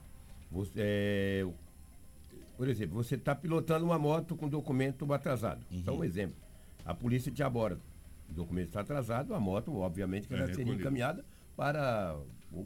[0.51, 1.47] você, é,
[2.57, 5.65] por exemplo, você está pilotando uma moto com documento atrasado.
[5.85, 6.01] Só Uhum.
[6.01, 6.37] um exemplo.
[6.85, 7.81] A polícia te aborda.
[8.29, 11.25] O documento está atrasado, a moto, obviamente, que É ela seria encaminhada
[11.57, 12.17] para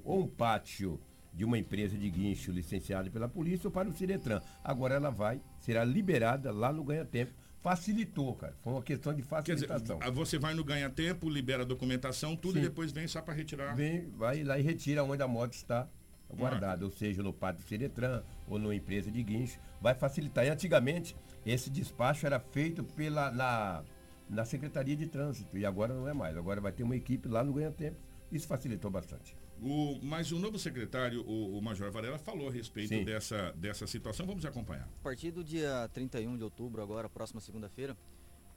[0.05, 1.01] ou um pátio
[1.37, 4.41] de uma empresa de guincho licenciada pela polícia ou para o Ciretran.
[4.65, 7.33] Agora ela vai, será liberada lá no ganha-tempo.
[7.61, 8.55] Facilitou, cara.
[8.63, 9.99] Foi uma questão de dizer, facilitação.
[10.01, 12.61] ah, você vai no ganha-tempo, libera a documentação, tudo Sim.
[12.61, 13.75] e depois vem só para retirar.
[13.75, 15.87] Vem, vai lá e retira onde a moto está
[16.35, 20.47] guardada, ou seja, no pátio Ciretran ou numa empresa de guincho, vai facilitar.
[20.47, 23.85] E antigamente, esse despacho era feito pela, na,
[24.29, 26.37] na Secretaria de Trânsito, e agora não é mais.
[26.37, 27.97] Agora vai ter uma equipe lá no Ganha Tempo.
[28.33, 29.37] Isso facilitou bastante.
[29.63, 34.27] O, mas o novo secretário, o, o Major Varela, falou a respeito dessa, dessa situação.
[34.27, 34.85] Vamos acompanhar.
[35.01, 37.97] A partir do dia 31 de outubro, agora, próxima segunda-feira,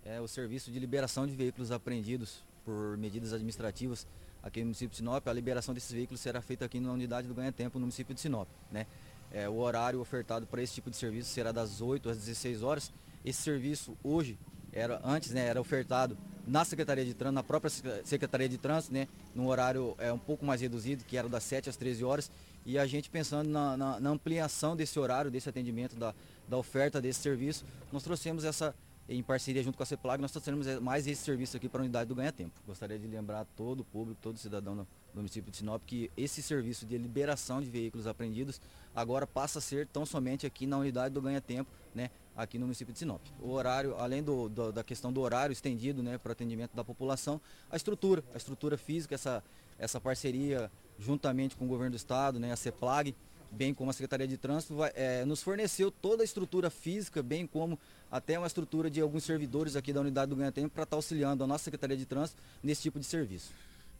[0.03, 4.07] é o serviço de liberação de veículos apreendidos por medidas administrativas
[4.43, 5.27] aqui no município de Sinop.
[5.27, 8.21] A liberação desses veículos será feita aqui na unidade do Ganha Tempo, no município de
[8.21, 8.47] Sinop.
[8.71, 8.85] Né?
[9.31, 12.91] É, o horário ofertado para esse tipo de serviço será das 8 às 16 horas.
[13.23, 14.37] Esse serviço hoje
[14.73, 17.69] era antes, né, era ofertado na Secretaria de Trânsito, na própria
[18.03, 21.69] Secretaria de Trânsito, né, num horário é, um pouco mais reduzido, que era das 7
[21.69, 22.31] às 13 horas,
[22.65, 26.13] e a gente pensando na, na, na ampliação desse horário, desse atendimento, da,
[26.47, 28.75] da oferta desse serviço, nós trouxemos essa,
[29.09, 32.07] em parceria junto com a CEPLAG, nós trouxemos mais esse serviço aqui para a unidade
[32.07, 32.61] do Ganha Tempo.
[32.65, 36.43] Gostaria de lembrar todo o público, todo cidadão do, do município de Sinop, que esse
[36.43, 38.61] serviço de liberação de veículos apreendidos
[38.95, 42.65] agora passa a ser tão somente aqui na unidade do Ganha Tempo, né, aqui no
[42.67, 43.21] município de Sinop.
[43.41, 47.41] O horário, além do, do, da questão do horário estendido né, para atendimento da população,
[47.71, 49.43] a estrutura, a estrutura física, essa,
[49.79, 53.15] essa parceria juntamente com o governo do estado, né, a CEPLAG,
[53.51, 57.45] bem como a Secretaria de Trânsito, vai, é, nos forneceu toda a estrutura física, bem
[57.47, 57.79] como
[58.11, 60.97] até uma estrutura de alguns servidores aqui da unidade do Ganha Tempo para estar tá
[60.97, 63.51] auxiliando a nossa Secretaria de Trânsito nesse tipo de serviço.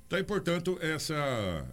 [0.10, 1.14] Então, e portanto, essa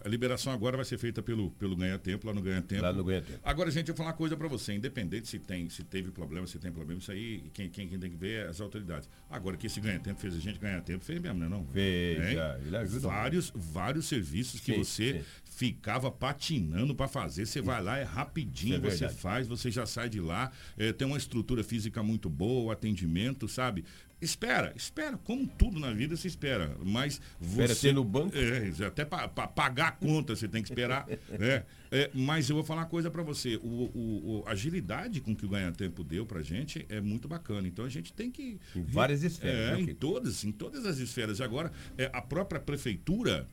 [0.05, 2.83] liberação agora vai ser feita pelo, pelo Ganha Tempo, lá no Ganha Tempo.
[2.83, 3.39] Lá no Ganha Tempo.
[3.43, 6.45] Agora, gente, eu vou falar uma coisa para você, independente se tem, se teve problema,
[6.45, 9.09] se tem problema, isso aí, quem, quem, quem tem que ver é as autoridades.
[9.27, 11.49] Agora, que esse Ganha Tempo fez a gente ganhar tempo, fez mesmo, né?
[11.49, 11.65] Não?
[11.65, 13.07] Fez, ele ajuda.
[13.07, 15.23] Vários, vários serviços que sim, você sim.
[15.43, 20.09] ficava patinando para fazer, você vai lá, é rapidinho, é você faz, você já sai
[20.09, 23.83] de lá, é, tem uma estrutura física muito boa, o atendimento, sabe?
[24.19, 27.73] Espera, espera, como tudo na vida se espera, mas você...
[27.73, 28.35] Espera no banco?
[28.35, 31.07] É, até para pagar a conta você tem que esperar,
[31.39, 35.35] é, é, mas eu vou falar uma coisa para você, o, o, a agilidade com
[35.35, 38.59] que o Ganha Tempo deu para gente é muito bacana, então a gente tem que...
[38.75, 39.55] Em várias esferas.
[39.55, 41.39] É, né, em todas, em todas as esferas.
[41.39, 43.47] Agora, é, a própria prefeitura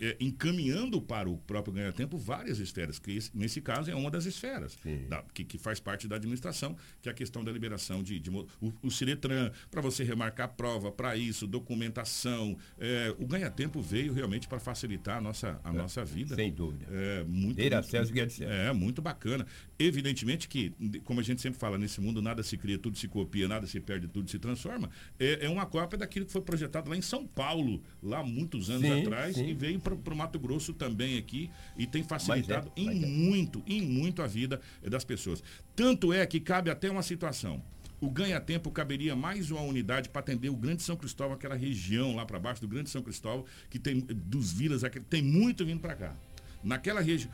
[0.00, 4.26] é, encaminhando para o próprio ganha-tempo várias esferas, que esse, nesse caso é uma das
[4.26, 4.78] esferas,
[5.08, 8.18] da, que, que, faz parte da administração, que é a questão da liberação de.
[8.18, 8.46] de o,
[8.82, 12.56] o Ciretran, para você remarcar prova, para isso, documentação.
[12.78, 16.34] É, o ganha-tempo veio realmente para facilitar a nossa, a é, nossa vida.
[16.34, 16.86] Sem dúvida.
[16.90, 19.46] É, muito, Ter acesso muito, É, muito bacana.
[19.78, 20.72] Evidentemente que,
[21.04, 23.80] como a gente sempre fala, nesse mundo nada se cria, tudo se copia, nada se
[23.80, 24.90] perde, tudo se transforma.
[25.18, 28.82] É, é uma cópia daquilo que foi projetado lá em São Paulo, lá muitos anos
[28.82, 29.48] sim, atrás, sim.
[29.48, 33.06] e veio para o Mato Grosso também aqui e tem facilitado é, em é.
[33.06, 35.42] muito, em muito a vida das pessoas.
[35.74, 37.62] Tanto é que cabe até uma situação.
[38.00, 42.26] O ganha-tempo caberia mais uma unidade para atender o Grande São Cristóvão, aquela região lá
[42.26, 46.16] para baixo do Grande São Cristóvão, que tem dos vilas, tem muito vindo para cá.
[46.62, 47.30] Naquela região.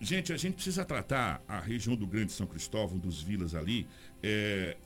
[0.00, 3.86] Gente, a gente precisa tratar a região do Grande São Cristóvão, dos vilas ali,
[4.20, 4.76] é,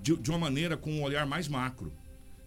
[0.00, 1.92] de, de, uma maneira com um olhar mais macro.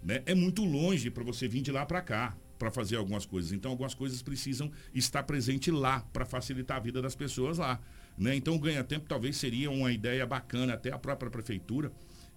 [0.02, 0.23] Né?
[0.25, 3.54] É muito longe para você vir de lá para cá para fazer algumas coisas.
[3.54, 7.80] Então, algumas coisas precisam estar presente lá para facilitar a vida das pessoas lá.
[8.17, 8.36] Né?
[8.36, 11.91] Então, o ganha-tempo talvez seria uma ideia bacana, até a própria prefeitura,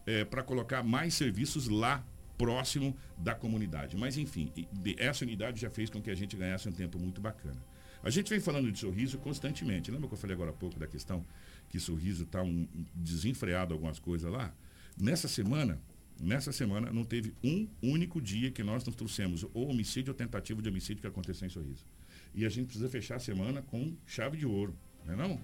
[0.06, 2.06] é, para colocar mais serviços lá
[2.38, 3.96] próximo da comunidade.
[3.96, 4.52] Mas, enfim,
[4.96, 7.60] essa unidade já fez com que a gente ganhasse um tempo muito bacana.
[8.02, 9.90] A gente vem falando de sorriso constantemente.
[9.90, 11.24] Lembra que eu falei agora há pouco da questão
[11.68, 14.52] que sorriso está um, desenfreado algumas coisas lá?
[14.98, 15.80] Nessa semana,
[16.20, 20.62] Nessa semana não teve um único dia que nós nos trouxemos ou homicídio ou tentativa
[20.62, 21.84] de homicídio que aconteceu em Sorriso.
[22.34, 25.40] E a gente precisa fechar a semana com chave de ouro, não é não?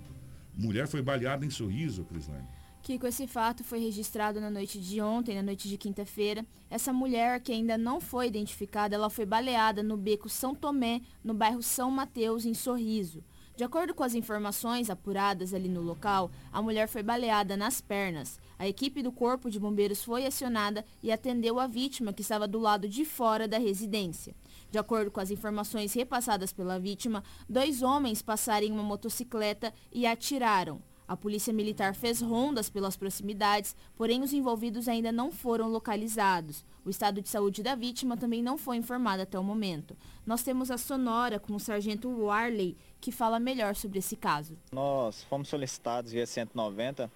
[0.55, 2.47] Mulher foi baleada em Sorriso, Crislane.
[2.83, 6.47] Kiko, esse fato foi registrado na noite de ontem, na noite de quinta-feira.
[6.71, 11.35] Essa mulher, que ainda não foi identificada, ela foi baleada no beco São Tomé, no
[11.35, 13.23] bairro São Mateus, em Sorriso.
[13.59, 18.39] De acordo com as informações apuradas ali no local, a mulher foi baleada nas pernas.
[18.57, 22.61] A equipe do Corpo de Bombeiros foi acionada e atendeu a vítima que estava do
[22.61, 24.33] lado de fora da residência.
[24.71, 30.07] De acordo com as informações repassadas pela vítima, dois homens passaram em uma motocicleta e
[30.07, 30.81] atiraram.
[31.09, 36.67] A polícia militar fez rondas pelas proximidades, porém os envolvidos ainda não foram localizados.
[36.85, 39.97] O estado de saúde da vítima também não foi informado até o momento.
[40.27, 44.59] Nós temos a sonora com o sargento Warley, que fala melhor sobre esse caso.
[44.71, 47.11] Nós fomos solicitados via 190,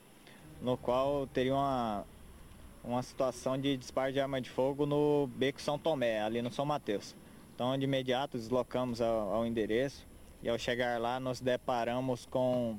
[0.62, 2.06] no qual teria uma,
[2.82, 6.64] uma situação de disparo de arma de fogo no Beco São Tomé, ali no São
[6.64, 7.14] Mateus.
[7.54, 10.06] Então, de imediato, deslocamos ao, ao endereço
[10.42, 12.78] e ao chegar lá, nos deparamos com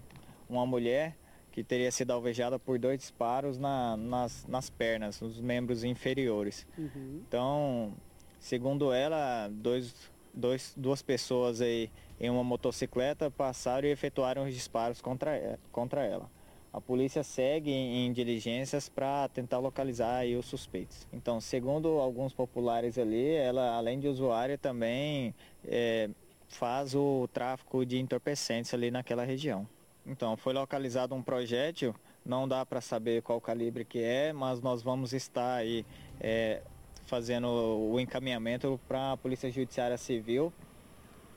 [0.50, 1.16] uma mulher
[1.52, 6.66] que teria sido alvejada por dois disparos na, nas, nas pernas, nos membros inferiores.
[6.78, 7.22] Uhum.
[7.28, 7.94] Então,
[8.40, 15.00] segundo ela, dois, dois, duas pessoas aí em uma motocicleta passaram e efetuaram os disparos
[15.00, 16.28] contra, contra ela.
[16.74, 21.08] A polícia segue em, em diligências para tentar localizar os suspeitos.
[21.14, 26.10] Então, segundo alguns populares ali, ela, além de usuária, também é,
[26.48, 29.68] faz o tráfico de entorpecentes ali naquela região.
[30.06, 31.96] Então, foi localizado um projétil,
[32.26, 35.86] não dá para saber qual calibre que é, mas nós vamos estar aí
[36.20, 36.62] é,
[37.06, 40.52] fazendo o encaminhamento para a Polícia Judiciária Civil,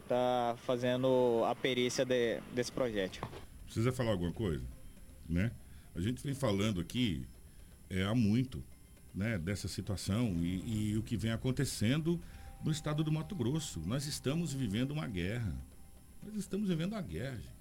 [0.08, 3.22] tá fazendo a perícia de, desse projétil.
[3.64, 4.64] Precisa falar alguma coisa?
[5.28, 5.50] Né?
[5.94, 7.26] A gente vem falando aqui
[7.88, 8.62] é, há muito
[9.14, 12.20] né, dessa situação e, e o que vem acontecendo
[12.64, 13.80] no estado do Mato Grosso.
[13.86, 15.54] Nós estamos vivendo uma guerra.
[16.22, 17.55] Nós estamos vivendo uma guerra, gente.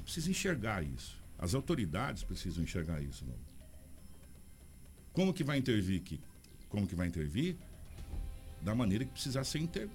[0.00, 1.20] Preciso enxergar isso.
[1.38, 3.24] As autoridades precisam enxergar isso.
[3.24, 3.34] Não?
[5.12, 6.26] Como que vai intervir, Kiko?
[6.68, 7.56] Como que vai intervir?
[8.62, 9.88] Da maneira que precisar ser inter...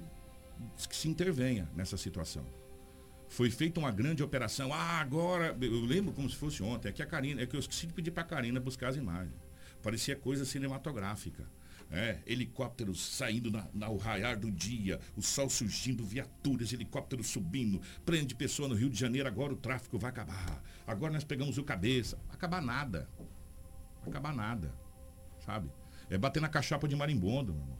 [0.90, 2.46] que se intervenha nessa situação.
[3.30, 4.74] Foi feita uma grande operação.
[4.74, 5.58] Ah, agora.
[5.60, 6.90] Eu lembro como se fosse ontem.
[6.90, 7.42] É que a Karina.
[7.42, 9.36] É que eu esqueci de pedir para a Karina buscar as imagens.
[9.82, 11.46] Parecia coisa cinematográfica.
[11.90, 17.82] É, helicópteros saindo na, na, ao raiar do dia, o sol surgindo, viaturas, helicópteros subindo,
[18.06, 20.62] prende pessoa no Rio de Janeiro, agora o tráfico vai acabar.
[20.86, 22.20] Agora nós pegamos o cabeça.
[22.30, 23.10] Acabar nada.
[24.06, 24.74] Acabar nada.
[25.46, 25.72] Sabe?
[26.10, 27.78] É bater na cachapa de marimbondo, meu irmão.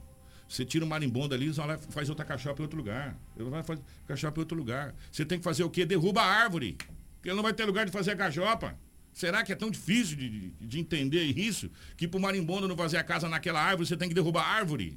[0.48, 3.18] Você tira o marimbondo ali, você faz outra cachapa em outro lugar.
[3.36, 4.94] Vai fazer cachapa em outro lugar.
[5.12, 5.84] Você tem que fazer o quê?
[5.84, 6.78] Derruba a árvore.
[7.16, 8.78] Porque não vai ter lugar de fazer a cachapa.
[9.18, 11.68] Será que é tão difícil de, de entender isso?
[11.96, 14.46] Que para o marimbondo não fazer a casa naquela árvore, você tem que derrubar a
[14.46, 14.96] árvore.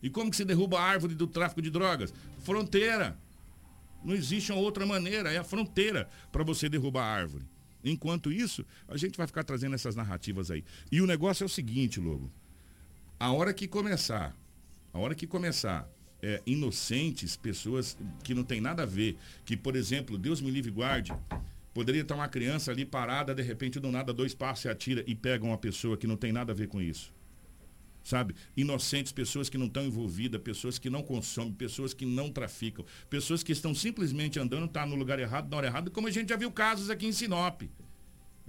[0.00, 2.14] E como que se derruba a árvore do tráfico de drogas?
[2.44, 3.18] Fronteira.
[4.04, 7.44] Não existe uma outra maneira, é a fronteira para você derrubar a árvore.
[7.82, 10.62] Enquanto isso, a gente vai ficar trazendo essas narrativas aí.
[10.92, 12.30] E o negócio é o seguinte, Lobo.
[13.18, 14.36] A hora que começar,
[14.92, 15.90] a hora que começar
[16.22, 20.70] é, inocentes, pessoas que não tem nada a ver, que, por exemplo, Deus me livre
[20.70, 21.12] guarde,
[21.76, 25.14] Poderia estar uma criança ali parada, de repente, do nada, dois passos e atira e
[25.14, 27.12] pega uma pessoa que não tem nada a ver com isso.
[28.02, 28.34] Sabe?
[28.56, 33.42] Inocentes, pessoas que não estão envolvidas, pessoas que não consomem, pessoas que não traficam, pessoas
[33.42, 36.36] que estão simplesmente andando, tá no lugar errado, na hora errada, como a gente já
[36.38, 37.64] viu casos aqui em Sinop.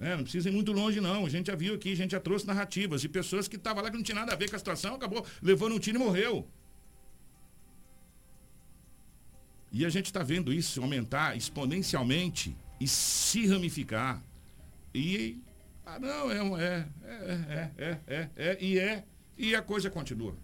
[0.00, 1.26] É, não precisa ir muito longe, não.
[1.26, 3.90] A gente já viu aqui, a gente já trouxe narrativas de pessoas que estavam lá
[3.90, 6.48] que não tinha nada a ver com a situação, acabou levando um tiro e morreu.
[9.70, 14.22] E a gente está vendo isso aumentar exponencialmente e se ramificar.
[14.94, 15.38] E.
[15.84, 17.10] Ah, não, é, é,
[17.48, 19.04] é, é, é, é, e é,
[19.36, 20.34] e a coisa continua.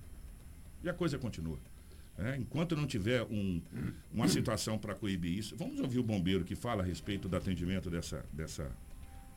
[0.82, 1.58] E a coisa continua.
[2.16, 3.60] É, enquanto não tiver um,
[4.12, 7.90] uma situação para coibir isso, vamos ouvir o bombeiro que fala a respeito do atendimento
[7.90, 8.70] dessa, dessa,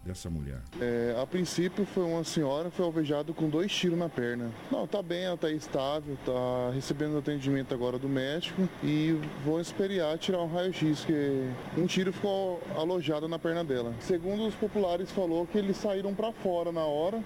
[0.03, 0.61] dessa mulher?
[0.79, 4.51] É, a princípio foi uma senhora foi alvejada com dois tiros na perna.
[4.71, 10.17] Não, tá bem, ela tá estável, tá recebendo atendimento agora do médico e vou esperiar
[10.17, 13.93] tirar um raio-x, que um tiro ficou alojado na perna dela.
[13.99, 17.21] Segundo os populares falou que eles saíram para fora na hora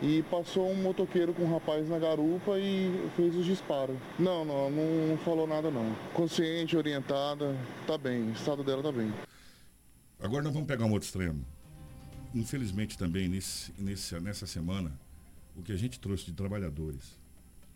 [0.00, 3.96] e passou um motoqueiro com um rapaz na garupa e fez os disparos.
[4.18, 5.94] Não, não, não falou nada não.
[6.14, 7.56] Consciente, orientada,
[7.86, 9.12] tá bem, o estado dela tá bem.
[10.20, 11.44] Agora nós vamos pegar um outro extremo
[12.38, 14.92] infelizmente também nesse, nesse, nessa semana,
[15.56, 17.18] o que a gente trouxe de trabalhadores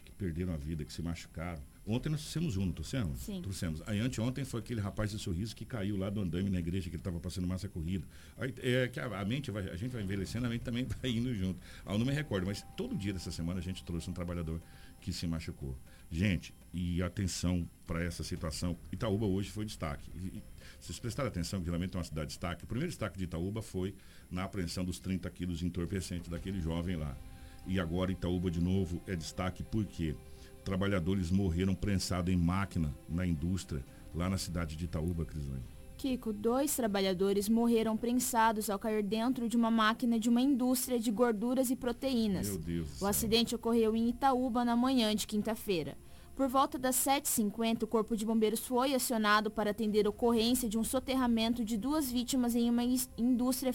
[0.04, 1.60] que perderam a vida, que se machucaram.
[1.84, 3.20] Ontem nós trouxemos um, não trouxemos?
[3.20, 3.42] Sim.
[3.42, 3.82] Trouxemos.
[3.86, 6.94] Aí anteontem foi aquele rapaz de sorriso que caiu lá do andame na igreja, que
[6.94, 8.06] ele estava passando massa corrida.
[8.38, 11.10] Aí, é que a, a, mente vai, a gente vai envelhecendo, a mente também vai
[11.10, 11.58] indo junto.
[11.84, 14.60] Ah, eu não me recordo, mas todo dia dessa semana a gente trouxe um trabalhador
[15.00, 15.76] que se machucou.
[16.08, 18.78] Gente, e atenção para essa situação.
[18.92, 20.08] Itaúba hoje foi destaque.
[20.14, 20.40] E,
[20.82, 23.24] se vocês prestarem atenção, que realmente é uma cidade de destaque, o primeiro destaque de
[23.24, 23.94] Itaúba foi
[24.28, 27.16] na apreensão dos 30 quilos de entorpecente daquele jovem lá.
[27.64, 30.16] E agora Itaúba de novo é destaque porque
[30.64, 35.62] trabalhadores morreram prensados em máquina na indústria lá na cidade de Itaúba, Crislane.
[35.96, 41.12] Kiko, dois trabalhadores morreram prensados ao cair dentro de uma máquina de uma indústria de
[41.12, 42.48] gorduras e proteínas.
[42.48, 43.00] Meu Deus.
[43.00, 45.96] O acidente ocorreu em Itaúba na manhã de quinta-feira.
[46.34, 50.78] Por volta das 7h50, o Corpo de Bombeiros foi acionado para atender a ocorrência de
[50.78, 52.82] um soterramento de duas vítimas em uma
[53.18, 53.72] indústria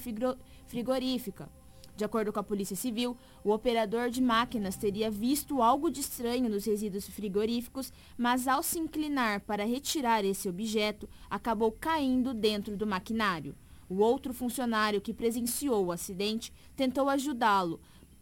[0.65, 1.47] frigorífica.
[1.95, 6.49] De acordo com a Polícia Civil, o operador de máquinas teria visto algo de estranho
[6.49, 12.87] nos resíduos frigoríficos, mas ao se inclinar para retirar esse objeto, acabou caindo dentro do
[12.87, 13.55] maquinário.
[13.87, 17.79] O outro funcionário que presenciou o acidente tentou ajudá-lo.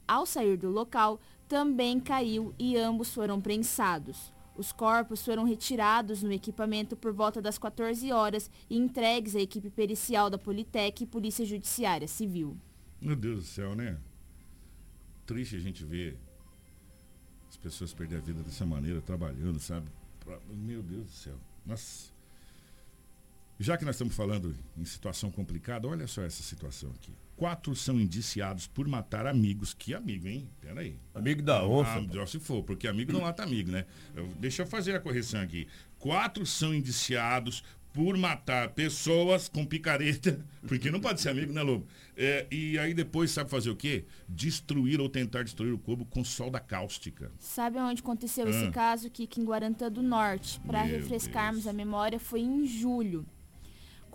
[0.07, 4.33] Ao sair do local, também caiu e ambos foram prensados.
[4.57, 9.69] Os corpos foram retirados no equipamento por volta das 14 horas e entregues à equipe
[9.69, 12.57] pericial da Politec e Polícia Judiciária Civil.
[13.01, 13.97] Meu Deus do céu, né?
[15.25, 16.17] Triste a gente ver
[17.49, 19.87] as pessoas perder a vida dessa maneira, trabalhando, sabe?
[20.49, 21.35] Meu Deus do céu.
[21.65, 22.13] Nossa.
[23.59, 27.13] Já que nós estamos falando em situação complicada, olha só essa situação aqui.
[27.35, 29.73] Quatro são indiciados por matar amigos.
[29.73, 30.47] Que amigo, hein?
[30.61, 30.97] Pera aí.
[31.13, 32.01] Amigo da onça.
[32.21, 33.85] Ah, se for, porque amigo não mata amigo, né?
[34.15, 35.67] Eu, deixa eu fazer a correção aqui.
[35.99, 37.61] quatro são indiciados
[37.91, 41.87] por matar pessoas com picareta, porque não pode ser amigo, né, Lobo?
[42.17, 44.03] É, e aí depois sabe fazer o quê?
[44.27, 47.31] Destruir ou tentar destruir o cubo com solda cáustica.
[47.39, 48.49] Sabe onde aconteceu Ah.
[48.49, 50.59] esse caso aqui, aqui em Guarantã do Norte?
[50.61, 53.25] Para refrescarmos a memória, foi em julho.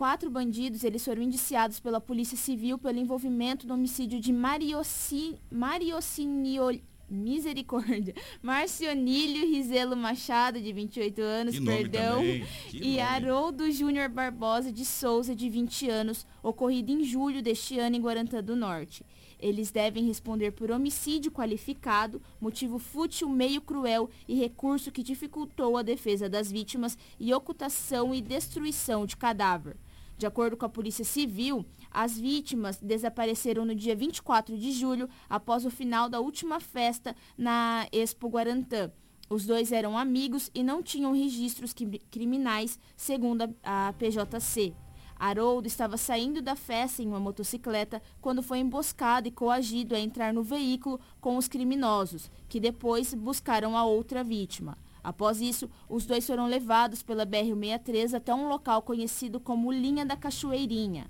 [0.01, 5.37] Quatro bandidos, eles foram indiciados pela Polícia Civil pelo envolvimento no homicídio de Marioci...
[5.51, 6.81] Mariocinio...
[7.07, 8.15] Misericórdia.
[8.41, 12.25] Marcionílio Rizelo Machado, de 28 anos, perdão.
[12.25, 13.01] E nome.
[13.01, 18.43] Haroldo Júnior Barbosa de Souza, de 20 anos, ocorrido em julho deste ano em Guarantã
[18.43, 19.05] do Norte.
[19.39, 25.83] Eles devem responder por homicídio qualificado, motivo fútil, meio cruel e recurso que dificultou a
[25.83, 29.77] defesa das vítimas e ocultação e destruição de cadáver.
[30.21, 35.64] De acordo com a Polícia Civil, as vítimas desapareceram no dia 24 de julho, após
[35.64, 38.93] o final da última festa na Expo Guarantã.
[39.31, 44.75] Os dois eram amigos e não tinham registros cri- criminais, segundo a PJC.
[45.18, 50.35] Haroldo estava saindo da festa em uma motocicleta quando foi emboscado e coagido a entrar
[50.35, 54.77] no veículo com os criminosos, que depois buscaram a outra vítima.
[55.03, 60.17] Após isso, os dois foram levados pela BR-163 até um local conhecido como Linha da
[60.17, 61.07] Cachoeirinha.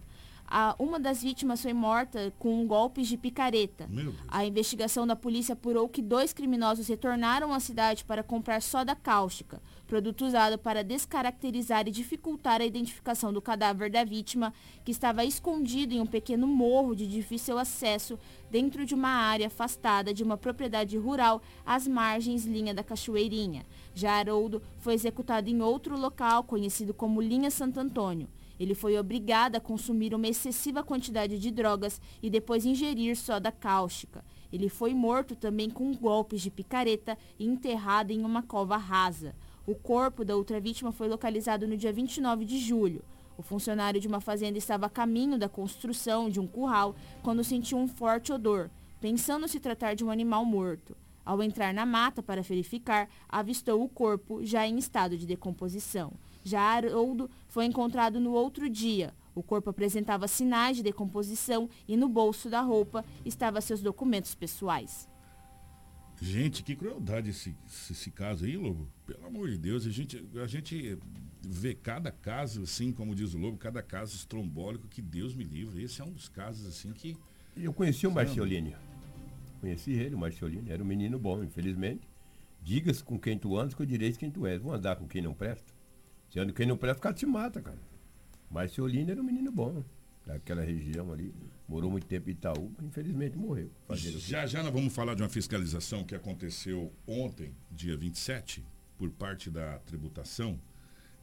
[0.52, 3.88] A- uma das vítimas foi morta com golpes de picareta.
[4.26, 9.62] A investigação da polícia apurou que dois criminosos retornaram à cidade para comprar soda cáustica,
[9.90, 15.92] produto usado para descaracterizar e dificultar a identificação do cadáver da vítima, que estava escondido
[15.92, 18.16] em um pequeno morro de difícil acesso
[18.48, 23.66] dentro de uma área afastada de uma propriedade rural às margens linha da Cachoeirinha.
[23.92, 28.28] Já Haroldo foi executado em outro local conhecido como Linha Santo Antônio.
[28.60, 34.24] Ele foi obrigado a consumir uma excessiva quantidade de drogas e depois ingerir soda cáustica.
[34.52, 39.34] Ele foi morto também com golpes de picareta e enterrado em uma cova rasa.
[39.66, 43.02] O corpo da outra vítima foi localizado no dia 29 de julho.
[43.36, 47.78] O funcionário de uma fazenda estava a caminho da construção de um curral quando sentiu
[47.78, 50.96] um forte odor, pensando se tratar de um animal morto.
[51.24, 56.12] Ao entrar na mata para verificar, avistou o corpo já em estado de decomposição.
[56.42, 59.14] Já Haroldo foi encontrado no outro dia.
[59.34, 65.08] O corpo apresentava sinais de decomposição e no bolso da roupa estavam seus documentos pessoais.
[66.20, 68.86] Gente, que crueldade esse, esse, esse caso aí, Lobo.
[69.10, 70.96] Pelo amor de Deus, a gente, a gente
[71.42, 75.82] vê cada caso, assim, como diz o Lobo, cada caso estrombólico que Deus me livre.
[75.82, 77.16] Esse é um dos casos, assim, que.
[77.56, 78.10] Eu conheci o?
[78.12, 78.76] Marciolini.
[79.60, 80.70] Conheci ele, o Marciolini.
[80.70, 82.08] Era um menino bom, infelizmente.
[82.62, 84.62] Digas com quem tu andas, que eu direi quem tu és.
[84.62, 85.74] Vou andar com quem não presta.
[86.30, 87.78] Se anda com quem não presta, o cara te mata, cara.
[88.48, 89.84] Marciolini era um menino bom.
[90.24, 91.34] Daquela região ali.
[91.66, 93.72] Morou muito tempo em Itaú, infelizmente morreu.
[93.96, 98.64] Já já nós vamos falar de uma fiscalização que aconteceu ontem, dia 27,
[99.00, 100.60] por parte da tributação,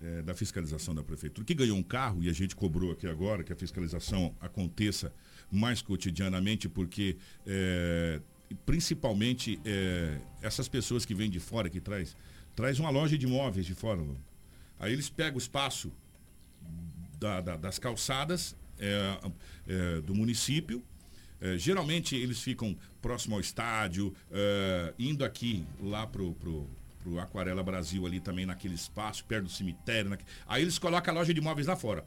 [0.02, 3.44] eh, da fiscalização da prefeitura, que ganhou um carro e a gente cobrou aqui agora
[3.44, 5.14] que a fiscalização aconteça
[5.52, 8.20] mais cotidianamente, porque eh,
[8.66, 12.18] principalmente eh, essas pessoas que vêm de fora, que traz,
[12.56, 14.02] traz uma loja de imóveis de fora,
[14.80, 15.92] aí eles pegam o espaço
[17.20, 19.20] da- da- das calçadas é,
[19.68, 20.84] é, do município.
[21.40, 26.68] É, geralmente eles ficam próximo ao estádio, é, indo aqui lá pro, pro,
[27.08, 30.10] pro Aquarela Brasil ali também naquele espaço, perto do cemitério.
[30.10, 32.04] naque- Aí eles colocam a loja de imóveis lá fora.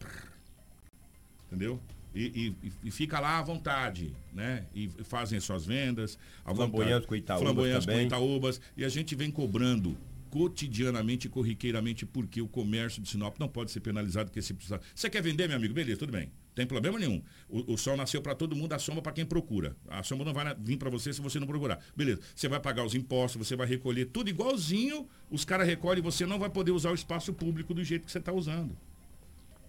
[1.47, 1.81] Entendeu?
[2.15, 4.67] E, e- e fica lá à vontade, né?
[4.75, 6.19] E fazem as suas vendas.
[6.45, 8.01] à Flamboyante com Itaúbas Flamboyante com.
[8.01, 8.61] Itaúbas.
[8.77, 9.97] E a gente vem cobrando
[10.29, 14.81] cotidianamente e corriqueiramente porque o comércio de Sinop não pode ser penalizado porque se precisar.
[14.95, 15.73] Você quer vender, meu amigo?
[15.75, 16.31] Beleza, tudo bem.
[16.55, 17.23] Tem problema nenhum.
[17.49, 19.77] O, o sol nasceu para todo mundo, a sombra para quem procura.
[19.89, 21.79] A sombra não vai vir para você se você não procurar.
[21.97, 22.21] Beleza.
[22.35, 25.09] Você vai pagar os impostos, você vai recolher tudo igualzinho.
[25.31, 28.13] Os caras recolhem e você não vai poder usar o espaço público do jeito que
[28.13, 28.77] você está usando.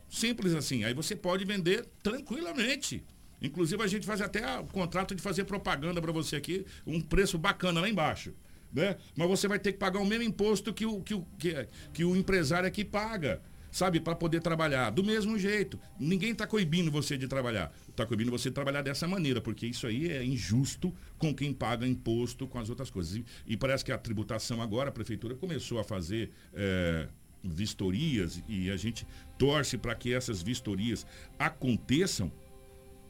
[0.10, 0.84] Simples assim.
[0.84, 3.04] Aí você pode vender tranquilamente.
[3.42, 7.00] Inclusive a gente faz até a- o contrato de fazer propaganda para você aqui, um
[7.00, 8.34] preço bacana lá embaixo.
[8.74, 8.96] Né?
[9.16, 12.06] Mas você vai ter que pagar o mesmo imposto que o, que o, que, que
[12.06, 13.42] o empresário aqui paga.
[13.72, 14.90] Sabe, para poder trabalhar.
[14.90, 15.80] Do mesmo jeito.
[15.98, 17.74] Ninguém está coibindo você de trabalhar.
[17.88, 21.88] Está coibindo você de trabalhar dessa maneira, porque isso aí é injusto com quem paga
[21.88, 23.16] imposto, com as outras coisas.
[23.16, 27.08] E, e parece que a tributação agora, a prefeitura começou a fazer eh,
[27.44, 29.08] vistorias e a gente
[29.38, 31.06] torce para que essas vistorias
[31.40, 32.32] aconteçam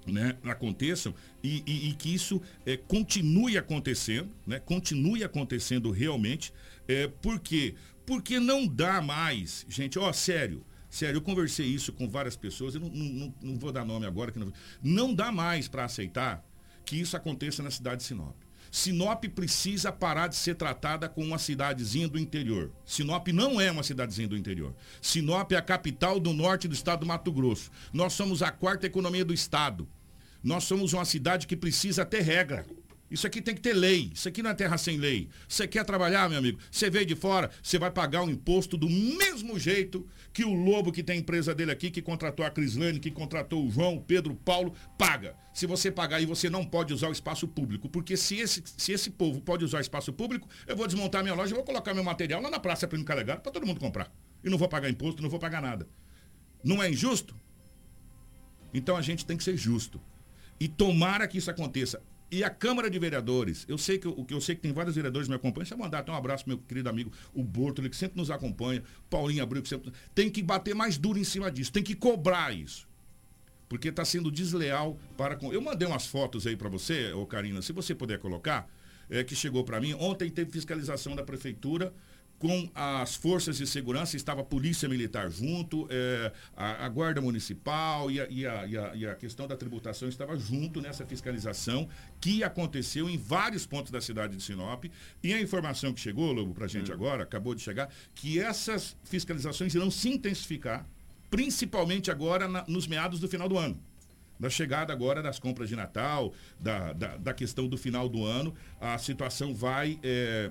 [0.07, 6.51] né, aconteçam e, e- e que isso eh, continue acontecendo, né, continue acontecendo realmente,
[6.87, 7.75] eh, por quê?
[8.11, 12.81] Porque não dá mais, gente, ó, sério, sério, eu conversei isso com várias pessoas, eu
[12.81, 14.51] não, não- não- vou dar nome agora, que não,
[14.83, 16.43] não dá mais para aceitar
[16.83, 18.35] que isso aconteça na cidade de Sinop.
[18.69, 22.69] Sinop precisa parar de ser tratada como uma cidadezinha do interior.
[22.85, 24.75] Sinop não é uma cidadezinha do interior.
[25.01, 27.71] Sinop é a capital do norte do estado do Mato Grosso.
[27.93, 29.87] Nós somos a quarta economia do estado.
[30.43, 32.65] Nós somos uma cidade que precisa ter regra.
[33.11, 34.09] Isso aqui tem que ter lei.
[34.13, 35.27] Isso aqui não é terra sem lei.
[35.45, 36.57] Você quer trabalhar, meu amigo?
[36.71, 40.93] Você veio de fora, você vai pagar o imposto do mesmo jeito que o Lobo,
[40.93, 44.31] que tem empresa dele aqui, que contratou a Crislane, que contratou o João, o Pedro,
[44.31, 45.35] o Paulo, paga.
[45.53, 47.89] Se você pagar aí, você não pode usar o espaço público.
[47.89, 51.35] Porque se esse, se esse povo pode usar o espaço público, eu vou desmontar minha
[51.35, 54.09] loja e vou colocar meu material lá na Praça Primo Calegado para todo mundo comprar.
[54.41, 55.85] E não vou pagar imposto, não vou pagar nada.
[56.63, 57.35] Não é injusto?
[58.73, 60.01] Então a gente tem que ser justo.
[60.57, 62.01] E tomara que isso aconteça.
[62.31, 65.27] E a Câmara de Vereadores, eu sei que eu, eu sei que tem vários vereadores
[65.27, 65.63] que me acompanham.
[65.63, 68.31] Deixa eu mandar até um abraço pro meu querido amigo, o Bortoli, que sempre nos
[68.31, 69.91] acompanha, Paulinho Abreu, que sempre.
[70.15, 72.87] Tem que bater mais duro em cima disso, tem que cobrar isso.
[73.67, 75.51] Porque está sendo desleal para com.
[75.51, 78.69] Eu mandei umas fotos aí para você, ô Karina, se você puder colocar,
[79.09, 79.93] é, que chegou para mim.
[79.95, 81.93] Ontem teve fiscalização da prefeitura
[82.41, 88.09] com as forças de segurança, estava a polícia militar junto, é, a, a, guarda municipal
[88.09, 91.87] e a, e, a, e, e a questão da tributação estava junto nessa fiscalização
[92.19, 94.85] que aconteceu em vários pontos da cidade de Sinop.
[95.21, 96.95] E a informação que chegou, Lobo, para a gente hum.
[96.95, 100.83] agora, acabou de chegar, que essas fiscalizações irão se intensificar,
[101.29, 103.79] principalmente agora na, nos meados do final do ano
[104.39, 108.55] da chegada agora das compras de Natal, da, da, da, questão do final do ano,
[108.79, 110.49] a situação vai é,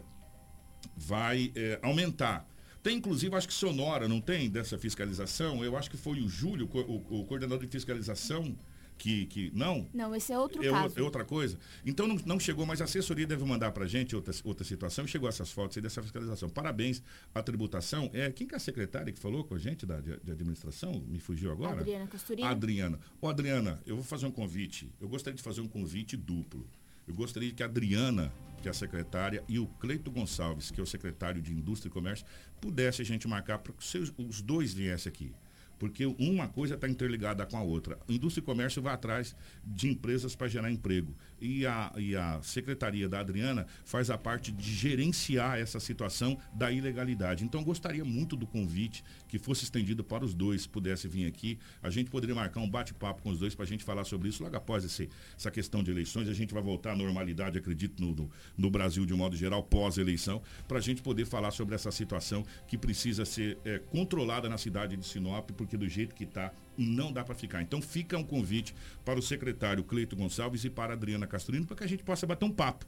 [0.96, 2.46] vai é, aumentar.
[2.82, 5.62] Tem, inclusive, acho que Sonora, não tem, dessa fiscalização?
[5.62, 8.56] Eu acho que foi o Júlio, o, o coordenador de fiscalização,
[9.00, 9.50] que, que.
[9.54, 9.88] Não?
[9.92, 10.98] Não, esse é outro é, caso.
[10.98, 11.58] É outra coisa.
[11.84, 15.06] Então não, não chegou, mas a assessoria deve mandar para a gente outra, outra situação.
[15.06, 16.50] Chegou essas fotos aí dessa fiscalização.
[16.50, 17.02] Parabéns
[17.34, 18.10] à tributação.
[18.12, 21.02] É, quem que é a secretária que falou com a gente da, de, de administração?
[21.08, 21.80] Me fugiu agora?
[21.80, 22.48] Adriana Costurina.
[22.50, 23.00] Adriana.
[23.20, 24.92] Ô, Adriana, eu vou fazer um convite.
[25.00, 26.68] Eu gostaria de fazer um convite duplo.
[27.10, 28.32] Eu gostaria que a Adriana
[28.62, 31.92] que é a secretária, e o Cleito Gonçalves, que é o secretário de Indústria e
[31.92, 32.26] Comércio,
[32.60, 35.32] pudesse a gente marcar para que os dois viessem aqui
[35.80, 37.98] porque uma coisa está interligada com a outra.
[38.06, 39.34] Indústria e comércio vai atrás
[39.64, 41.16] de empresas para gerar emprego.
[41.40, 46.70] E a, e a secretaria da Adriana faz a parte de gerenciar essa situação da
[46.70, 47.44] ilegalidade.
[47.44, 51.58] Então, gostaria muito do convite que fosse estendido para os dois, pudesse vir aqui.
[51.82, 54.42] A gente poderia marcar um bate-papo com os dois para a gente falar sobre isso
[54.42, 56.28] logo após esse, essa questão de eleições.
[56.28, 59.62] A gente vai voltar à normalidade, acredito, no, no, no Brasil de um modo geral,
[59.62, 64.58] pós-eleição, para a gente poder falar sobre essa situação que precisa ser é, controlada na
[64.58, 67.62] cidade de Sinop, porque porque do jeito que está, não dá para ficar.
[67.62, 71.76] Então fica um convite para o secretário Cleito Gonçalves e para a Adriana Castorino para
[71.76, 72.86] que a gente possa bater um papo.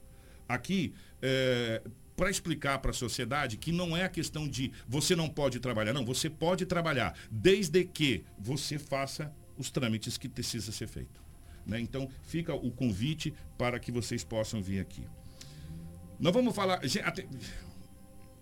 [0.49, 1.83] Aqui, é,
[2.17, 5.93] para explicar para a sociedade que não é a questão de você não pode trabalhar,
[5.93, 11.23] não, você pode trabalhar, desde que você faça os trâmites que precisa ser feito.
[11.67, 11.81] Né?
[11.81, 15.07] Então, fica o convite para que vocês possam vir aqui.
[16.19, 16.81] Nós vamos falar.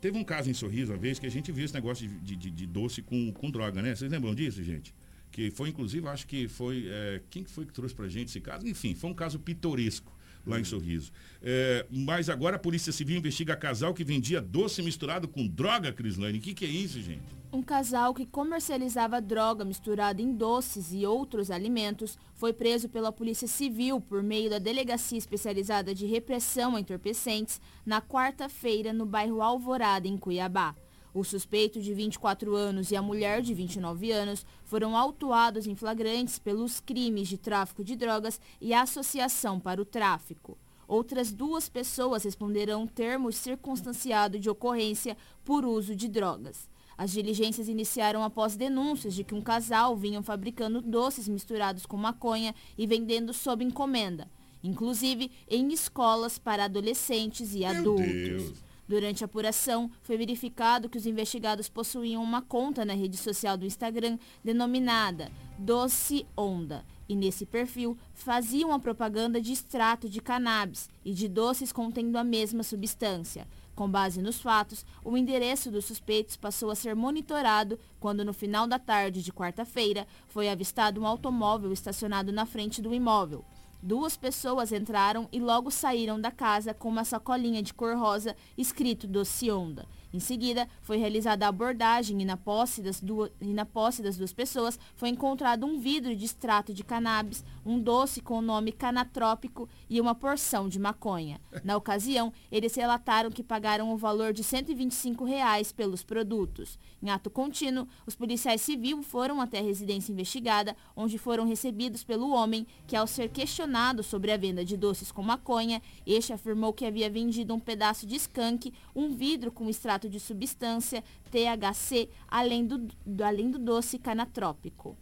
[0.00, 2.50] Teve um caso em Sorriso, uma vez, que a gente viu esse negócio de, de,
[2.50, 3.94] de doce com, com droga, né?
[3.94, 4.94] Vocês lembram disso, gente?
[5.30, 6.86] Que foi, inclusive, acho que foi.
[6.88, 8.66] É, quem foi que trouxe pra gente esse caso?
[8.66, 10.12] Enfim, foi um caso pitoresco
[10.46, 11.12] lá em Sorriso.
[11.42, 16.38] É, mas agora a Polícia Civil investiga casal que vendia doce misturado com droga, Crislane.
[16.38, 17.22] O que, que é isso, gente?
[17.52, 23.48] Um casal que comercializava droga misturada em doces e outros alimentos foi preso pela Polícia
[23.48, 30.06] Civil por meio da Delegacia Especializada de Repressão a Entorpecentes na quarta-feira no bairro Alvorada,
[30.06, 30.76] em Cuiabá.
[31.12, 36.38] O suspeito de 24 anos e a mulher de 29 anos foram autuados em flagrantes
[36.38, 40.56] pelos crimes de tráfico de drogas e associação para o tráfico.
[40.86, 46.68] Outras duas pessoas responderão termos circunstanciado de ocorrência por uso de drogas.
[46.96, 52.54] As diligências iniciaram após denúncias de que um casal vinha fabricando doces misturados com maconha
[52.76, 54.28] e vendendo sob encomenda,
[54.62, 58.06] inclusive em escolas para adolescentes e Meu adultos.
[58.06, 58.69] Deus.
[58.90, 63.64] Durante a apuração, foi verificado que os investigados possuíam uma conta na rede social do
[63.64, 66.84] Instagram denominada Doce Onda.
[67.08, 72.24] E nesse perfil faziam a propaganda de extrato de cannabis e de doces contendo a
[72.24, 73.46] mesma substância.
[73.76, 78.66] Com base nos fatos, o endereço dos suspeitos passou a ser monitorado quando, no final
[78.66, 83.44] da tarde de quarta-feira, foi avistado um automóvel estacionado na frente do imóvel.
[83.82, 89.06] Duas pessoas entraram e logo saíram da casa com uma sacolinha de cor rosa escrito
[89.06, 89.86] Doce Onda.
[90.12, 94.16] Em seguida, foi realizada a abordagem e na, posse das duas, e na posse das
[94.16, 98.72] duas pessoas foi encontrado um vidro de extrato de cannabis, um doce com o nome
[98.72, 101.40] canatrópico e uma porção de maconha.
[101.62, 106.78] Na ocasião, eles relataram que pagaram o valor de 125 reais pelos produtos.
[107.02, 112.30] Em ato contínuo, os policiais civis foram até a residência investigada, onde foram recebidos pelo
[112.30, 116.84] homem, que ao ser questionado sobre a venda de doces com maconha, este afirmou que
[116.84, 122.88] havia vendido um pedaço de skunk, um vidro com extrato de substância THC, além do,
[123.04, 124.96] do além do doce canatrópico.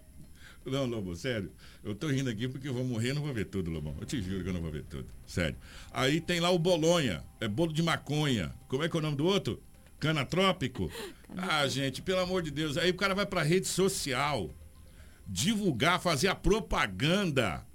[0.64, 1.50] Não, Lobo, sério.
[1.82, 3.96] Eu tô rindo aqui porque eu vou morrer não vou ver tudo, Lobão.
[4.00, 5.06] Eu te juro que eu não vou ver tudo.
[5.26, 5.56] Sério.
[5.90, 8.54] Aí tem lá o Bolonha, é bolo de maconha.
[8.68, 9.62] Como é que é o nome do outro?
[9.98, 10.90] Canatrópico?
[11.36, 12.76] Ah, gente, pelo amor de Deus.
[12.76, 14.50] Aí o cara vai pra rede social
[15.26, 17.66] divulgar, fazer a propaganda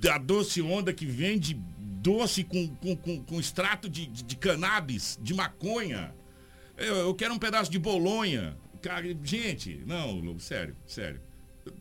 [0.00, 1.60] da doce onda que vende
[2.06, 6.14] doce com, com, com, com extrato de, de, de, cannabis, de maconha.
[6.76, 8.56] Eu, eu, quero um pedaço de bolonha.
[8.80, 11.20] Cara, gente, não, Lobo, sério, sério.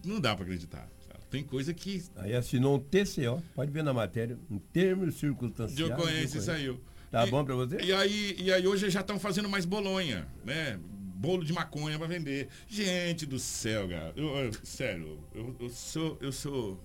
[0.04, 0.90] Não dá para acreditar.
[1.30, 2.04] Tem coisa que.
[2.16, 5.90] Aí assinou um TCO, pode ver na matéria, um termo circunstancial.
[5.90, 6.82] De ocorrência saiu.
[7.12, 7.78] Tá e, bom para você?
[7.82, 10.80] E aí, e aí hoje já estão fazendo mais bolonha, né?
[11.18, 12.48] Bolo de maconha para vender.
[12.68, 14.14] Gente do céu, cara.
[14.16, 16.18] Eu, eu, sério, eu, eu sou.
[16.20, 16.80] Eu sou.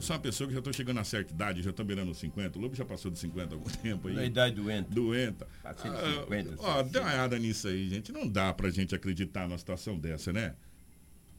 [0.00, 2.58] Sou uma pessoa que já estou chegando a certa idade, já estou beirando os 50.
[2.58, 4.14] O Lobo já passou de 50 há algum tempo aí.
[4.14, 4.90] Na idade doenta.
[4.92, 5.48] Doenta.
[5.62, 6.54] Passei de 50.
[6.54, 8.12] Ah, ó, dá uma olhada nisso aí, gente.
[8.12, 10.54] Não dá pra gente acreditar numa situação dessa, né?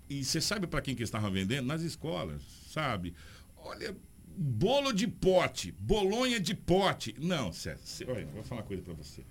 [0.10, 1.68] E você sabe para quem que estavam vendendo?
[1.68, 3.14] Nas escolas, sabe?
[3.58, 3.96] Olha,
[4.36, 7.16] bolo de pote, bolonha de pote.
[7.20, 9.22] Não, sério, olha, vou falar uma coisa para você.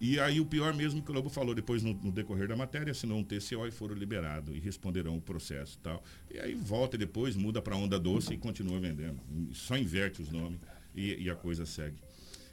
[0.00, 2.90] E aí o pior mesmo que o Lobo falou depois no, no, decorrer da matéria,
[2.90, 6.02] assinou um TCO e foram liberados e responderão o processo e tal.
[6.30, 9.18] E aí volta depois, muda para onda doce e continua vendendo.
[9.52, 10.60] Só inverte os nomes
[10.94, 11.96] e, e a coisa segue.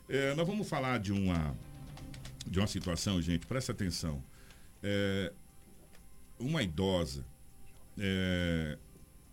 [0.08, 1.56] É, nós vamos falar de uma,
[2.48, 4.24] de uma situação, gente, presta atenção.
[4.82, 5.34] É,
[6.40, 7.26] uma idosa
[7.98, 8.78] é,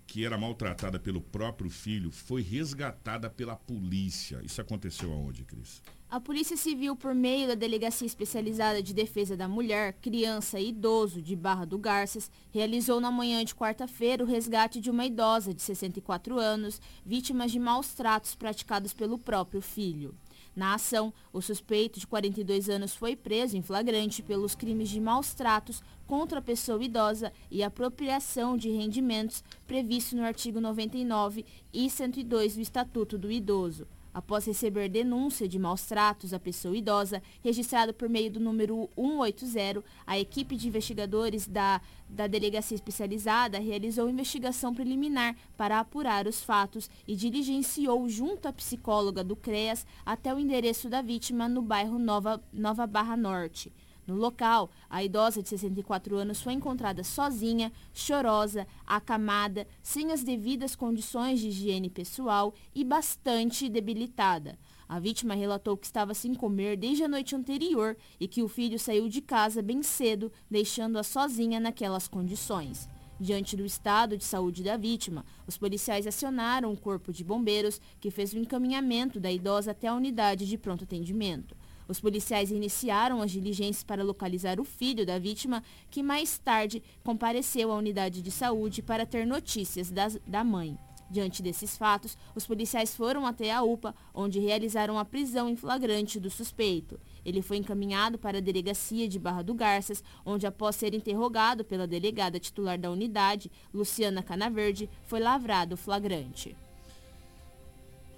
[0.06, 4.40] que era maltratada pelo próprio filho foi resgatada pela polícia.
[4.42, 5.80] Isso aconteceu aonde, Cris?
[6.10, 11.22] A Polícia Civil, por meio da Delegacia Especializada de Defesa da Mulher, Criança e Idoso
[11.22, 15.62] de Barra do Garças, realizou na manhã de quarta-feira o resgate de uma idosa de
[15.62, 20.12] 64 anos, vítima de maus tratos praticados pelo próprio filho.
[20.56, 25.32] Na ação, o suspeito de 42 anos foi preso em flagrante pelos crimes de maus
[25.32, 32.56] tratos contra a pessoa idosa e apropriação de rendimentos previsto no artigo 99 e 102
[32.56, 38.08] do Estatuto do Idoso após receber denúncia de maus tratos à pessoa idosa, registrado por
[38.08, 45.36] meio do número 180, a equipe de investigadores da, da Delegacia Especializada realizou investigação preliminar
[45.56, 51.02] para apurar os fatos e diligenciou junto à psicóloga do CREAS até o endereço da
[51.02, 53.72] vítima no bairro Nova, Nova Barra Norte.
[54.10, 60.74] No local, a idosa de 64 anos foi encontrada sozinha, chorosa, acamada, sem as devidas
[60.74, 64.58] condições de higiene pessoal e bastante debilitada.
[64.88, 68.80] A vítima relatou que estava sem comer desde a noite anterior e que o filho
[68.80, 72.88] saiu de casa bem cedo, deixando-a sozinha naquelas condições.
[73.20, 78.10] Diante do estado de saúde da vítima, os policiais acionaram o corpo de bombeiros, que
[78.10, 81.54] fez o encaminhamento da idosa até a unidade de pronto atendimento.
[81.90, 85.60] Os policiais iniciaram as diligências para localizar o filho da vítima,
[85.90, 90.78] que mais tarde compareceu à unidade de saúde para ter notícias das, da mãe.
[91.10, 96.20] Diante desses fatos, os policiais foram até a UPA, onde realizaram a prisão em flagrante
[96.20, 97.00] do suspeito.
[97.24, 101.88] Ele foi encaminhado para a delegacia de Barra do Garças, onde, após ser interrogado pela
[101.88, 106.56] delegada titular da unidade, Luciana Canaverde, foi lavrado flagrante.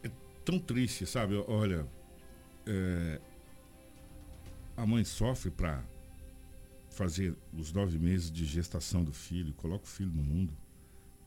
[0.04, 0.10] É
[0.44, 1.42] tão triste, sabe?
[1.48, 1.86] Olha,
[2.66, 3.18] é,
[4.76, 5.84] a mãe sofre para
[6.90, 10.56] fazer os nove meses de gestação do filho, coloca o filho no mundo,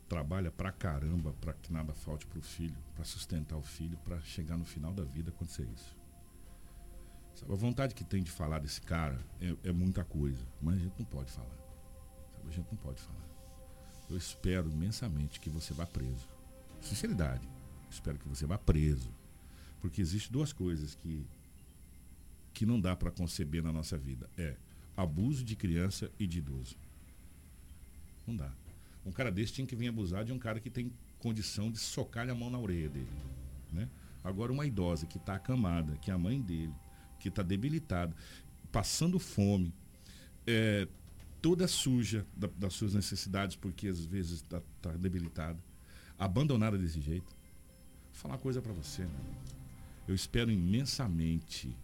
[0.08, 4.58] trabalha pra caramba para que nada falte pro filho, para sustentar o filho, para chegar
[4.58, 5.96] no final da vida acontecer isso.
[7.34, 10.80] Sabe, a vontade que tem de falar desse cara é, é, muita coisa, mas a
[10.80, 11.58] gente não pode falar.
[12.32, 13.26] Sabe, a gente não pode falar.
[14.10, 16.30] Eu espero imensamente que você vá preso.
[16.80, 17.50] Sinceridade.
[17.90, 19.12] Espero que você vá preso.
[19.82, 21.26] Porque existem duas coisas que
[22.56, 24.30] que não dá para conceber na nossa vida.
[24.38, 24.56] É
[24.96, 26.78] abuso de criança e de idoso.
[28.26, 28.50] Não dá.
[29.06, 32.28] Um cara desse tinha que vir abusar de um cara que tem condição de socar
[32.30, 33.12] a mão na orelha dele.
[33.74, 33.90] Né?
[34.24, 36.74] Agora, uma idosa que está acamada, que é a mãe dele,
[37.20, 38.16] que está debilitada,
[38.72, 39.74] passando fome,
[40.48, 40.88] é,
[41.42, 45.60] toda suja da, das suas necessidades, porque às vezes está tá debilitada,
[46.18, 47.28] abandonada desse jeito.
[47.28, 49.36] Vou falar uma coisa para você, meu
[50.08, 51.76] Eu espero imensamente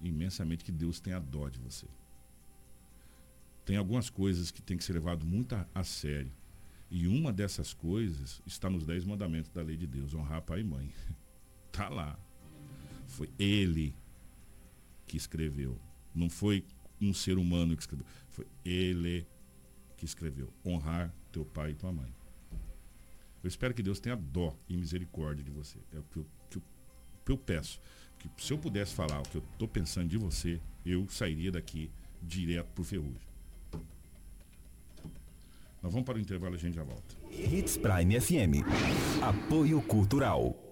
[0.00, 1.86] imensamente que Deus tenha dó de você.
[3.64, 6.32] Tem algumas coisas que tem que ser levado muito a, a sério.
[6.88, 10.64] E uma dessas coisas está nos dez mandamentos da lei de Deus, honrar pai e
[10.64, 10.92] mãe.
[11.66, 12.18] Está lá.
[13.06, 13.94] Foi ele
[15.06, 15.78] que escreveu.
[16.14, 16.64] Não foi
[17.00, 18.06] um ser humano que escreveu.
[18.28, 19.26] Foi ele
[19.96, 20.52] que escreveu.
[20.64, 22.14] Honrar teu pai e tua mãe.
[23.42, 25.78] Eu espero que Deus tenha dó e misericórdia de você.
[25.92, 26.26] É o que eu,
[27.32, 27.80] eu, peço.
[28.18, 31.90] Que se eu pudesse falar o que eu estou pensando de você, eu sairia daqui
[32.22, 33.26] direto pro ferrugem.
[35.82, 37.14] Nós vamos para o intervalo e a gente já volta.
[37.30, 38.64] Hits Prime FM.
[39.22, 40.65] Apoio Cultural.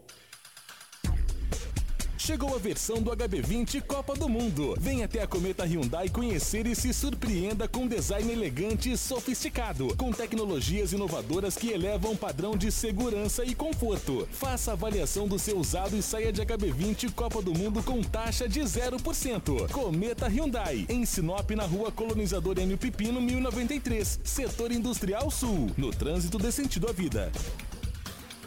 [2.25, 4.75] Chegou a versão do HB20 Copa do Mundo.
[4.81, 10.11] Venha até a Cometa Hyundai conhecer e se surpreenda com design elegante e sofisticado, com
[10.11, 14.27] tecnologias inovadoras que elevam o padrão de segurança e conforto.
[14.33, 18.49] Faça a avaliação do seu usado e saia de HB20 Copa do Mundo com taxa
[18.49, 19.70] de 0%.
[19.70, 22.75] Cometa Hyundai, em Sinop, na rua Colonizador M.
[22.79, 27.31] Pipino, 1093, Setor Industrial Sul, no trânsito de sentido à vida.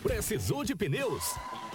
[0.02, 1.36] Precisou de pneus?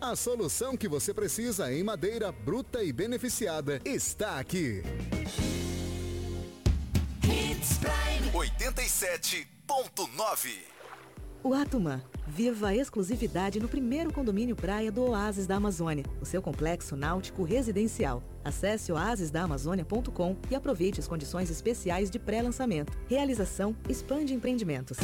[0.00, 4.82] A solução que você precisa em madeira bruta e beneficiada está aqui.
[7.22, 10.48] Hits Prime 87.9.
[11.44, 12.02] O Atuma.
[12.26, 17.44] Viva a exclusividade no primeiro condomínio praia do Oásis da Amazônia, o seu complexo náutico
[17.44, 18.20] residencial.
[18.44, 22.92] Acesse oasisdaamazônia.com e aproveite as condições especiais de pré-lançamento.
[23.08, 24.98] Realização Expande Empreendimentos.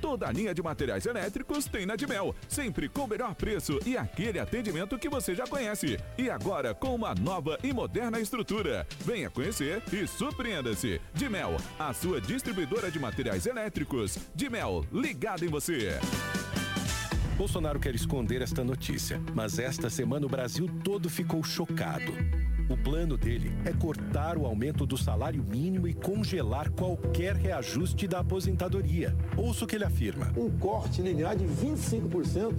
[0.00, 3.96] Toda a linha de materiais elétricos tem na Dimel, sempre com o melhor preço e
[3.96, 5.98] aquele atendimento que você já conhece.
[6.18, 8.86] E agora com uma nova e moderna estrutura.
[9.04, 11.00] Venha conhecer e surpreenda-se.
[11.14, 14.18] Dimel, a sua distribuidora de materiais elétricos.
[14.34, 15.98] Dimel, ligado em você.
[17.36, 22.12] Bolsonaro quer esconder esta notícia, mas esta semana o Brasil todo ficou chocado.
[22.68, 28.18] O plano dele é cortar o aumento do salário mínimo e congelar qualquer reajuste da
[28.18, 29.16] aposentadoria.
[29.36, 30.32] Ouça o que ele afirma.
[30.36, 32.54] Um corte linear de 25%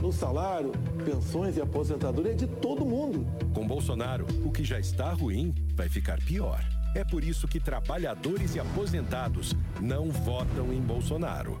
[0.00, 0.70] no salário,
[1.04, 3.26] pensões e aposentadoria de todo mundo.
[3.52, 6.64] Com Bolsonaro, o que já está ruim vai ficar pior.
[6.94, 11.60] É por isso que trabalhadores e aposentados não votam em Bolsonaro.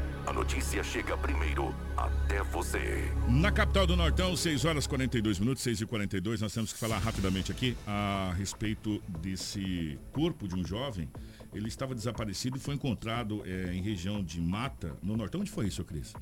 [0.25, 3.11] a notícia chega primeiro até você.
[3.27, 6.99] Na capital do Nortão, 6 horas 42 minutos, 6 e 42 nós temos que falar
[6.99, 11.09] rapidamente aqui a respeito desse corpo de um jovem.
[11.53, 15.41] Ele estava desaparecido e foi encontrado é, em região de mata, no Nortão.
[15.41, 16.13] Onde foi isso, Cris?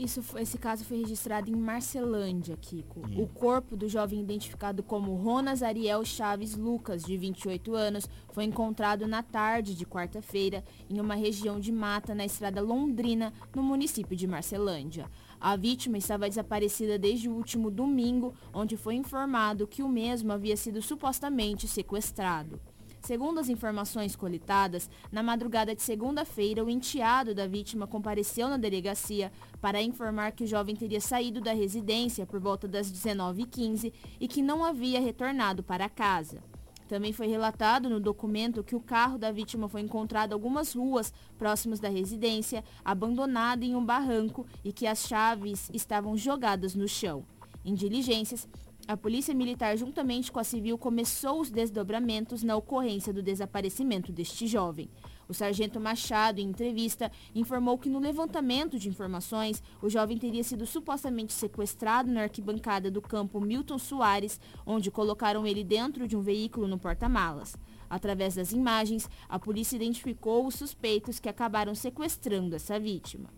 [0.00, 3.00] Isso, esse caso foi registrado em Marcelândia, Kiko.
[3.00, 3.22] Hum.
[3.22, 9.06] O corpo do jovem identificado como Ronas Ariel Chaves Lucas, de 28 anos, foi encontrado
[9.06, 14.26] na tarde de quarta-feira em uma região de mata na estrada Londrina, no município de
[14.26, 15.06] Marcelândia.
[15.38, 20.56] A vítima estava desaparecida desde o último domingo, onde foi informado que o mesmo havia
[20.56, 22.58] sido supostamente sequestrado.
[23.00, 29.32] Segundo as informações coletadas, na madrugada de segunda-feira, o enteado da vítima compareceu na delegacia
[29.60, 34.42] para informar que o jovem teria saído da residência por volta das 19h15 e que
[34.42, 36.42] não havia retornado para casa.
[36.90, 41.78] Também foi relatado no documento que o carro da vítima foi encontrado algumas ruas próximas
[41.78, 47.24] da residência, abandonado em um barranco e que as chaves estavam jogadas no chão.
[47.64, 48.48] Em diligências,
[48.90, 54.48] a Polícia Militar, juntamente com a Civil, começou os desdobramentos na ocorrência do desaparecimento deste
[54.48, 54.90] jovem.
[55.28, 60.66] O sargento Machado, em entrevista, informou que no levantamento de informações, o jovem teria sido
[60.66, 66.66] supostamente sequestrado na arquibancada do campo Milton Soares, onde colocaram ele dentro de um veículo
[66.66, 67.56] no porta-malas.
[67.88, 73.30] Através das imagens, a polícia identificou os suspeitos que acabaram sequestrando essa vítima.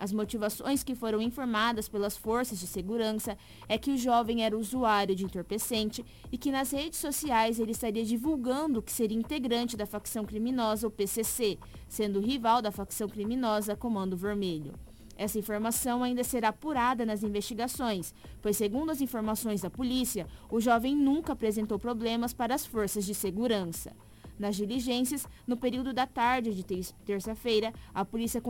[0.00, 3.36] As motivações que foram informadas pelas forças de segurança
[3.68, 8.02] é que o jovem era usuário de entorpecente e que nas redes sociais ele estaria
[8.02, 14.16] divulgando que seria integrante da facção criminosa, o PCC, sendo rival da facção criminosa Comando
[14.16, 14.72] Vermelho.
[15.18, 20.96] Essa informação ainda será apurada nas investigações, pois, segundo as informações da polícia, o jovem
[20.96, 23.92] nunca apresentou problemas para as forças de segurança.
[24.40, 26.64] Nas diligências, no período da tarde de
[27.04, 28.40] terça-feira, a polícia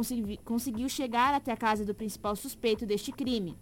[0.44, 3.58] conseguiu chegar até a casa do principal suspeito deste crime,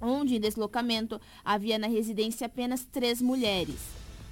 [0.00, 3.76] onde, em deslocamento, havia na residência apenas três mulheres.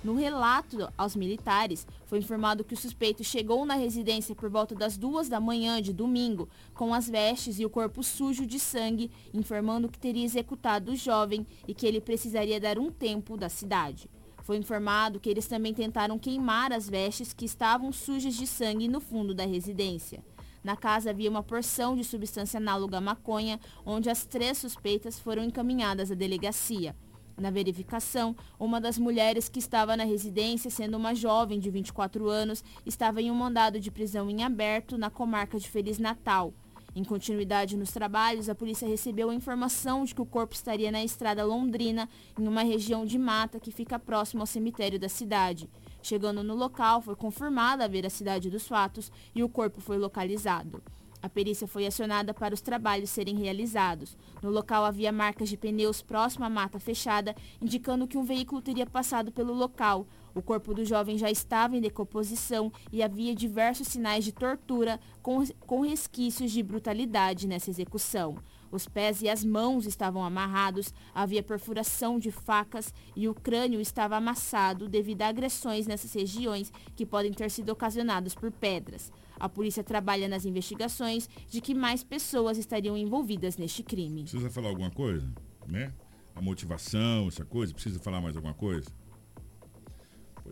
[0.02, 4.96] No relato aos militares, foi informado que o suspeito chegou na residência por volta das
[4.96, 9.90] duas da manhã de domingo, com as vestes e o corpo sujo de sangue, informando
[9.90, 14.08] que teria executado o jovem e que ele precisaria dar um tempo da cidade.
[14.48, 18.98] Foi informado que eles também tentaram queimar as vestes que estavam sujas de sangue no
[18.98, 20.24] fundo da residência.
[20.64, 25.44] Na casa havia uma porção de substância análoga à maconha, onde as três suspeitas foram
[25.44, 26.96] encaminhadas à delegacia.
[27.36, 32.64] Na verificação, uma das mulheres que estava na residência, sendo uma jovem de 24 anos,
[32.86, 36.54] estava em um mandado de prisão em aberto na comarca de Feliz Natal.
[36.94, 41.04] Em continuidade nos trabalhos, a polícia recebeu a informação de que o corpo estaria na
[41.04, 42.08] estrada Londrina,
[42.38, 45.68] em uma região de mata que fica próximo ao cemitério da cidade.
[46.02, 50.82] Chegando no local, foi confirmada a veracidade dos fatos e o corpo foi localizado.
[51.20, 54.16] A perícia foi acionada para os trabalhos serem realizados.
[54.40, 58.86] No local havia marcas de pneus próximo à mata fechada, indicando que um veículo teria
[58.86, 60.06] passado pelo local.
[60.34, 65.44] O corpo do jovem já estava em decomposição e havia diversos sinais de tortura com,
[65.60, 68.36] com resquícios de brutalidade nessa execução.
[68.70, 74.16] Os pés e as mãos estavam amarrados, havia perfuração de facas e o crânio estava
[74.16, 79.10] amassado devido a agressões nessas regiões que podem ter sido ocasionadas por pedras.
[79.40, 84.22] A polícia trabalha nas investigações de que mais pessoas estariam envolvidas neste crime.
[84.22, 85.32] Precisa falar alguma coisa?
[85.66, 85.92] Né?
[86.34, 87.72] A motivação, essa coisa?
[87.72, 88.90] Precisa falar mais alguma coisa?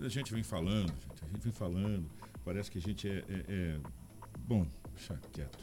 [0.03, 2.11] A gente vem falando, gente, a gente vem falando.
[2.45, 3.25] Parece que a gente é.
[3.29, 3.81] é, é...
[4.39, 5.59] Bom, deixa quieto.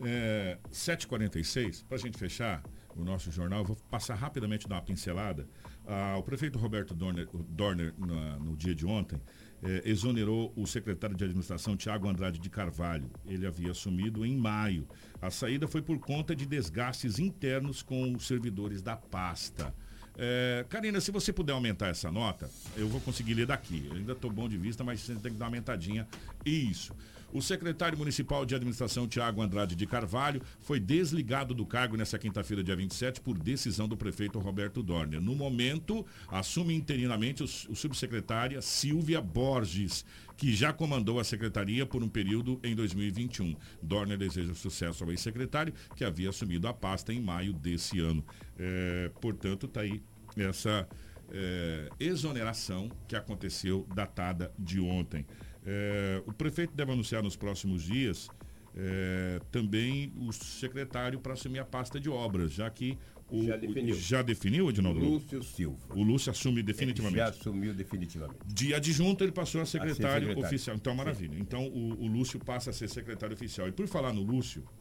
[0.00, 2.62] É, 7h46, para a gente fechar
[2.94, 5.48] o nosso jornal, vou passar rapidamente dar uma pincelada.
[5.86, 9.20] Ah, o prefeito Roberto Dorner, Dorner no, no dia de ontem,
[9.62, 13.10] eh, exonerou o secretário de administração Tiago Andrade de Carvalho.
[13.24, 14.86] Ele havia assumido em maio.
[15.20, 19.74] A saída foi por conta de desgastes internos com os servidores da pasta.
[20.18, 23.86] É, Karina, se você puder aumentar essa nota, eu vou conseguir ler daqui.
[23.88, 26.06] Eu ainda estou bom de vista, mas você tem que dar uma aumentadinha.
[26.44, 26.94] Isso.
[27.36, 32.64] O secretário municipal de administração, Tiago Andrade de Carvalho, foi desligado do cargo nessa quinta-feira,
[32.64, 35.20] dia 27, por decisão do prefeito Roberto Dorner.
[35.20, 40.02] No momento, assume interinamente o, o subsecretária Silvia Borges,
[40.34, 43.54] que já comandou a secretaria por um período em 2021.
[43.82, 48.24] Dorner deseja sucesso ao ex-secretário, que havia assumido a pasta em maio desse ano.
[48.58, 50.00] É, portanto, está aí
[50.38, 50.88] essa
[51.30, 55.26] é, exoneração que aconteceu datada de ontem.
[55.66, 58.28] É, o prefeito deve anunciar nos próximos dias
[58.76, 62.96] é, também o secretário para assumir a pasta de obras, já que
[63.28, 63.94] o, Já definiu.
[63.94, 65.00] o- já definiu, Edinaldo?
[65.00, 65.94] Lúcio Silva.
[65.96, 67.16] O Lúcio assume definitivamente.
[67.18, 68.38] Já assumiu definitivamente.
[68.46, 69.64] De adjunto ele passou a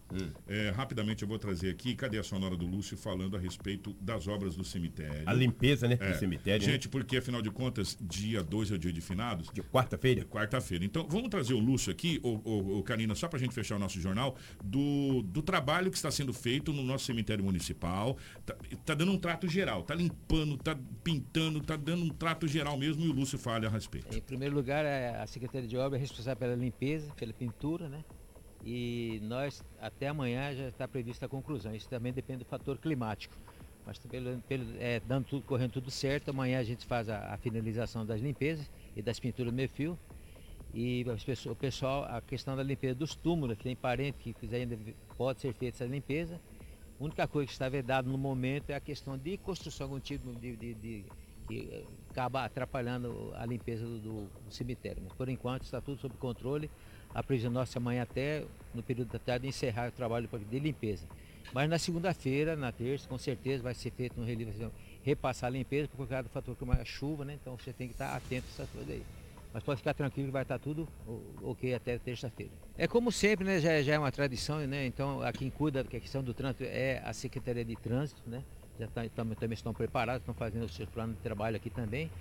[0.09, 0.31] a Hum.
[0.47, 4.27] é, rapidamente eu vou trazer aqui, cadê a sonora do Lúcio falando a respeito das
[4.27, 5.23] obras do cemitério?
[5.25, 6.13] A limpeza, né, do É.
[6.13, 6.73] cemitério, né?
[6.73, 9.49] Gente, porque afinal de contas, dia 2 é o dia de finados.
[9.53, 10.23] De quarta-feira?
[10.25, 10.85] Quarta-feira.
[10.85, 13.99] Então, vamos trazer o Lúcio aqui, o, o, Karina, só pra gente fechar o nosso
[13.99, 18.17] jornal, do, do trabalho que está sendo feito no nosso cemitério municipal.
[18.45, 22.77] Tá, tá dando um trato geral, tá limpando, tá pintando, tá dando um trato geral
[22.77, 24.15] mesmo e o Lúcio fala a respeito.
[24.15, 28.03] Em primeiro lugar, é a Secretaria de Obras é responsável pela limpeza, pela pintura, né?
[28.65, 31.75] E nós, até amanhã, já está prevista a conclusão.
[31.75, 33.35] Isso também depende do fator climático.
[33.85, 37.37] Mas pelo, pelo, é, dando tudo, correndo tudo certo, amanhã a gente faz a, a
[37.37, 39.99] finalização das limpezas e das pinturas meio fio.
[40.73, 44.57] E as pessoas- o pessoal, a questão da limpeza dos túmulos, tem parente que quiser
[44.57, 44.77] ainda,
[45.15, 46.41] pode ser feita essa limpeza.
[46.99, 50.33] A única coisa que está vedada no momento é a questão de construção algum tipo
[50.33, 51.05] de, de- de-
[51.47, 55.03] que eh, acaba atrapalhando a limpeza do, do cemitério.
[55.03, 56.67] Mas por enquanto está tudo sob controle.
[57.15, 58.43] A previsão nossa é amanhã até
[58.73, 61.07] no período da tarde encerrar o trabalho de limpeza.
[61.53, 64.69] Mas na segunda-feira, na terça, com certeza vai ser feito um relevo,
[65.01, 67.37] repassar a limpeza por causa do fator que é a chuva, né?
[67.41, 69.03] Então você tem que estar atento a essas coisas aí.
[69.53, 70.85] Mas pode ficar tranquilo que vai estar tudo
[71.41, 72.51] ok até terça-feira.
[72.77, 73.61] É como sempre, né?
[73.61, 74.85] Já, já é uma tradição, né?
[74.85, 78.43] Então a quem cuida da questão do trânsito é a Secretaria de Trânsito, né?
[78.77, 82.11] Já tá, tam- também estão preparados, estão fazendo o seu plano de trabalho aqui também.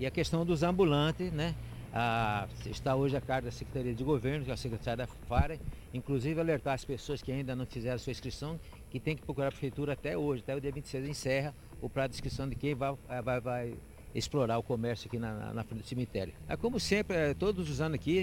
[0.00, 1.54] E a questão dos ambulantes, né?
[1.92, 5.58] Ah, está hoje a cargo da Secretaria de Governo, que é a secretária da FARA,
[5.92, 8.60] inclusive alertar as pessoas que ainda não fizeram sua inscrição,
[8.90, 12.10] que tem que procurar a prefeitura até hoje, até o dia 26 encerra o prazo
[12.10, 13.74] de inscrição de quem vai, vai, vai
[14.14, 16.32] explorar o comércio aqui na, na- na frente do cemitério.
[16.48, 18.18] É como sempre, é, todos os anos aqui,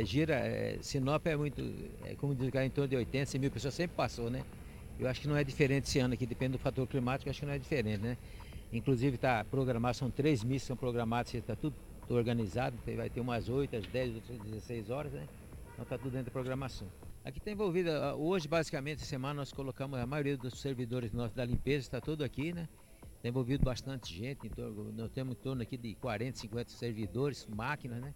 [0.00, 1.60] é, gira, é, Sinop é muito,
[2.04, 4.42] é, como diz em torno de 80, 100 mil pessoas sempre passou, né?
[4.98, 7.46] Eu acho que não é diferente esse ano aqui, depende do fator climático, acho que
[7.46, 8.16] não é diferente, né?
[8.72, 11.74] Inclusive está programado, são três missas são programadas, está tudo
[12.14, 15.28] organizado, vai ter umas 8, às 10, outras 16 horas, né?
[15.72, 16.88] Então está tudo dentro da programação.
[17.24, 21.44] Aqui está envolvida, ah, hoje basicamente, semana nós colocamos a maioria dos servidores nossos da
[21.44, 22.68] limpeza, está tudo aqui, né?
[23.16, 28.00] Está envolvido bastante gente, torno- nós temos em torno aqui de 40, 50 servidores, máquinas,
[28.00, 28.14] né?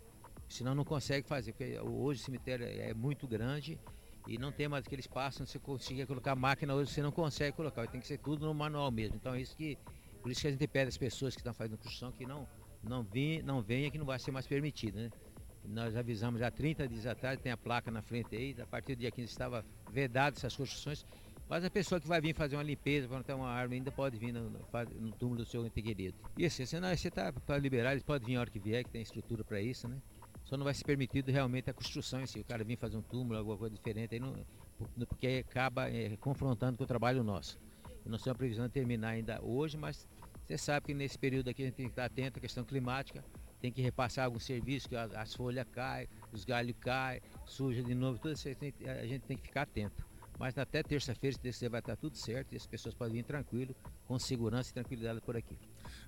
[0.49, 3.79] Senão não consegue fazer, porque hoje o cemitério é muito grande
[4.27, 7.55] e não tem mais aquele espaço onde você consiga colocar máquina, hoje você não consegue
[7.55, 9.17] colocar, tem que ser tudo no manual mesmo.
[9.17, 9.77] Então é isso que,
[10.23, 12.49] por isso que a gente pede às pessoas que estão fazendo construção que não,
[12.85, 15.13] não, vem, não venha, que não vai ser mais permitido, né?
[15.65, 19.01] Nós avisamos já 30 dias atrás, tem a placa na frente aí, a partir do
[19.01, 21.07] dia 15 estava vedado essas construções,
[21.49, 24.19] mas a pessoa que vai vir fazer uma limpeza, para ter uma árvore, ainda pode
[24.19, 26.17] vir no, no, túmulo do seu ente querido.
[26.37, 28.85] E assim, se não, você está para liberar, eles podem vir a hora que vier,
[28.85, 30.03] que tem estrutura para isso, né?
[30.45, 32.41] Só não vai ser permitido realmente a construção em si.
[32.41, 36.17] O cara vir fazer um túmulo, alguma coisa diferente, aí não, por- porque acaba eh,
[36.19, 37.59] confrontando com o trabalho nosso.
[38.05, 40.07] Nós temos a previsão de terminar ainda hoje, mas
[40.45, 43.25] você sabe que nesse período aqui a gente tem que estar atento à questão climática,
[43.61, 47.95] tem que repassar algum serviço, que as, as folhas caem, os galhos caem, suja de
[47.95, 50.05] novo, tudo isso a gente tem que ficar atento.
[50.39, 53.75] Mas até terça-feira, quiser, vai estar tudo certo e as pessoas podem vir tranquilo,
[54.07, 55.57] com segurança e tranquilidade por aqui.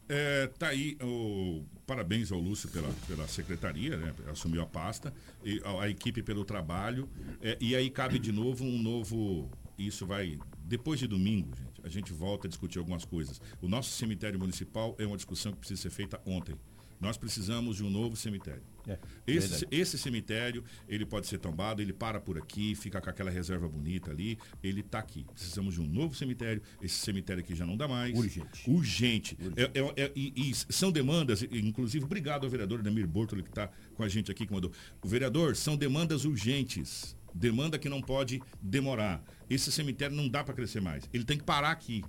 [0.08, 4.14] É, tá aí o parabéns ao Lúcio pela, pela secretaria, né?
[4.28, 5.12] Assumiu a pasta,
[5.44, 7.08] e a, a equipe pelo trabalho.
[7.40, 9.48] é, e aí cabe de novo um novo.
[9.78, 10.38] Isso vai.
[10.66, 13.40] Depois de domingo, gente, a gente volta a discutir algumas coisas.
[13.62, 16.56] O nosso cemitério municipal é uma discussão que precisa ser feita ontem.
[17.00, 18.62] Nós precisamos de um novo cemitério.
[18.88, 23.30] É, Esse, esse cemitério, ele pode ser tombado, ele para por aqui, fica com aquela
[23.30, 25.24] reserva bonita ali, ele está aqui.
[25.32, 28.16] Precisamos de um novo cemitério, esse cemitério aqui já não dá mais.
[28.18, 28.70] Urgente.
[28.70, 29.38] Urgente.
[29.56, 33.70] É- é- é- e, e são demandas, inclusive, obrigado ao vereador Demir Bortoli que está
[33.94, 34.72] com a gente aqui, que mandou.
[35.02, 37.14] O vereador, são demandas urgentes.
[37.34, 39.22] Demanda que não pode demorar.
[39.48, 41.08] Esse cemitério não dá para crescer mais.
[41.12, 42.04] Ele tem que parar aqui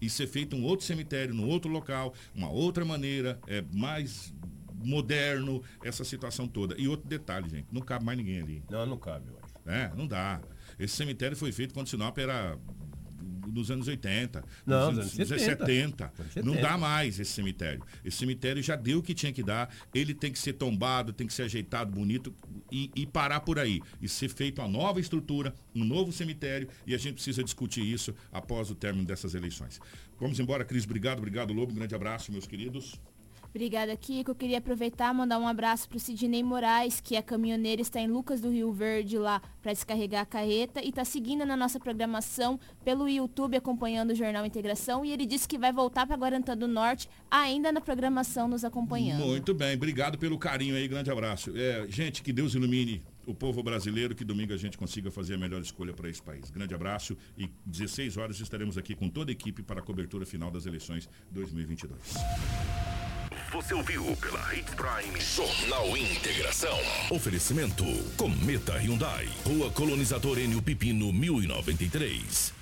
[0.00, 4.32] e ser feito um outro cemitério, num outro local, uma outra maneira, é mais
[4.84, 6.74] moderno, essa situação toda.
[6.78, 8.62] E outro detalhe, gente, não cabe mais ninguém ali.
[8.70, 9.54] Não, não cabe, eu acho.
[9.66, 10.40] É, não dá.
[10.78, 12.58] Esse cemitério foi feito quando Sinop era
[13.46, 15.66] nos anos 80, Não, nos anos anos 70.
[15.66, 16.12] 70.
[16.44, 16.60] Não 70.
[16.60, 17.82] dá mais esse cemitério.
[18.04, 21.26] Esse cemitério já deu o que tinha que dar, ele tem que ser tombado, tem
[21.26, 22.34] que ser ajeitado, bonito
[22.70, 23.80] e, e parar por aí.
[24.00, 28.14] E ser feito uma nova estrutura, um novo cemitério, e a gente precisa discutir isso
[28.32, 29.80] após o término dessas eleições.
[30.20, 30.84] Vamos embora, Cris.
[30.84, 31.72] Obrigado, obrigado, Lobo.
[31.72, 33.00] Um grande abraço, meus queridos.
[33.56, 34.32] Obrigada, Kiko.
[34.32, 37.98] Eu queria aproveitar e mandar um abraço para o Sidney Moraes, que é caminhoneiro, está
[37.98, 41.80] em Lucas do Rio Verde lá para descarregar a carreta e está seguindo na nossa
[41.80, 45.06] programação pelo YouTube, acompanhando o Jornal Integração.
[45.06, 49.24] E ele disse que vai voltar para Guarantã do Norte, ainda na programação, nos acompanhando.
[49.24, 51.50] Muito bem, obrigado pelo carinho aí, grande abraço.
[51.56, 55.38] É, gente, que Deus ilumine o povo brasileiro, que domingo a gente consiga fazer a
[55.38, 56.50] melhor escolha para esse país.
[56.50, 60.50] Grande abraço e 16 horas estaremos aqui com toda a equipe para a cobertura final
[60.50, 62.14] das eleições 2022.
[63.52, 66.78] Você ouviu pela Hits Prime Jornal Integração.
[67.10, 67.84] Oferecimento
[68.16, 69.28] Cometa Hyundai.
[69.44, 72.55] Rua Colonizador Enio Pipino 1093.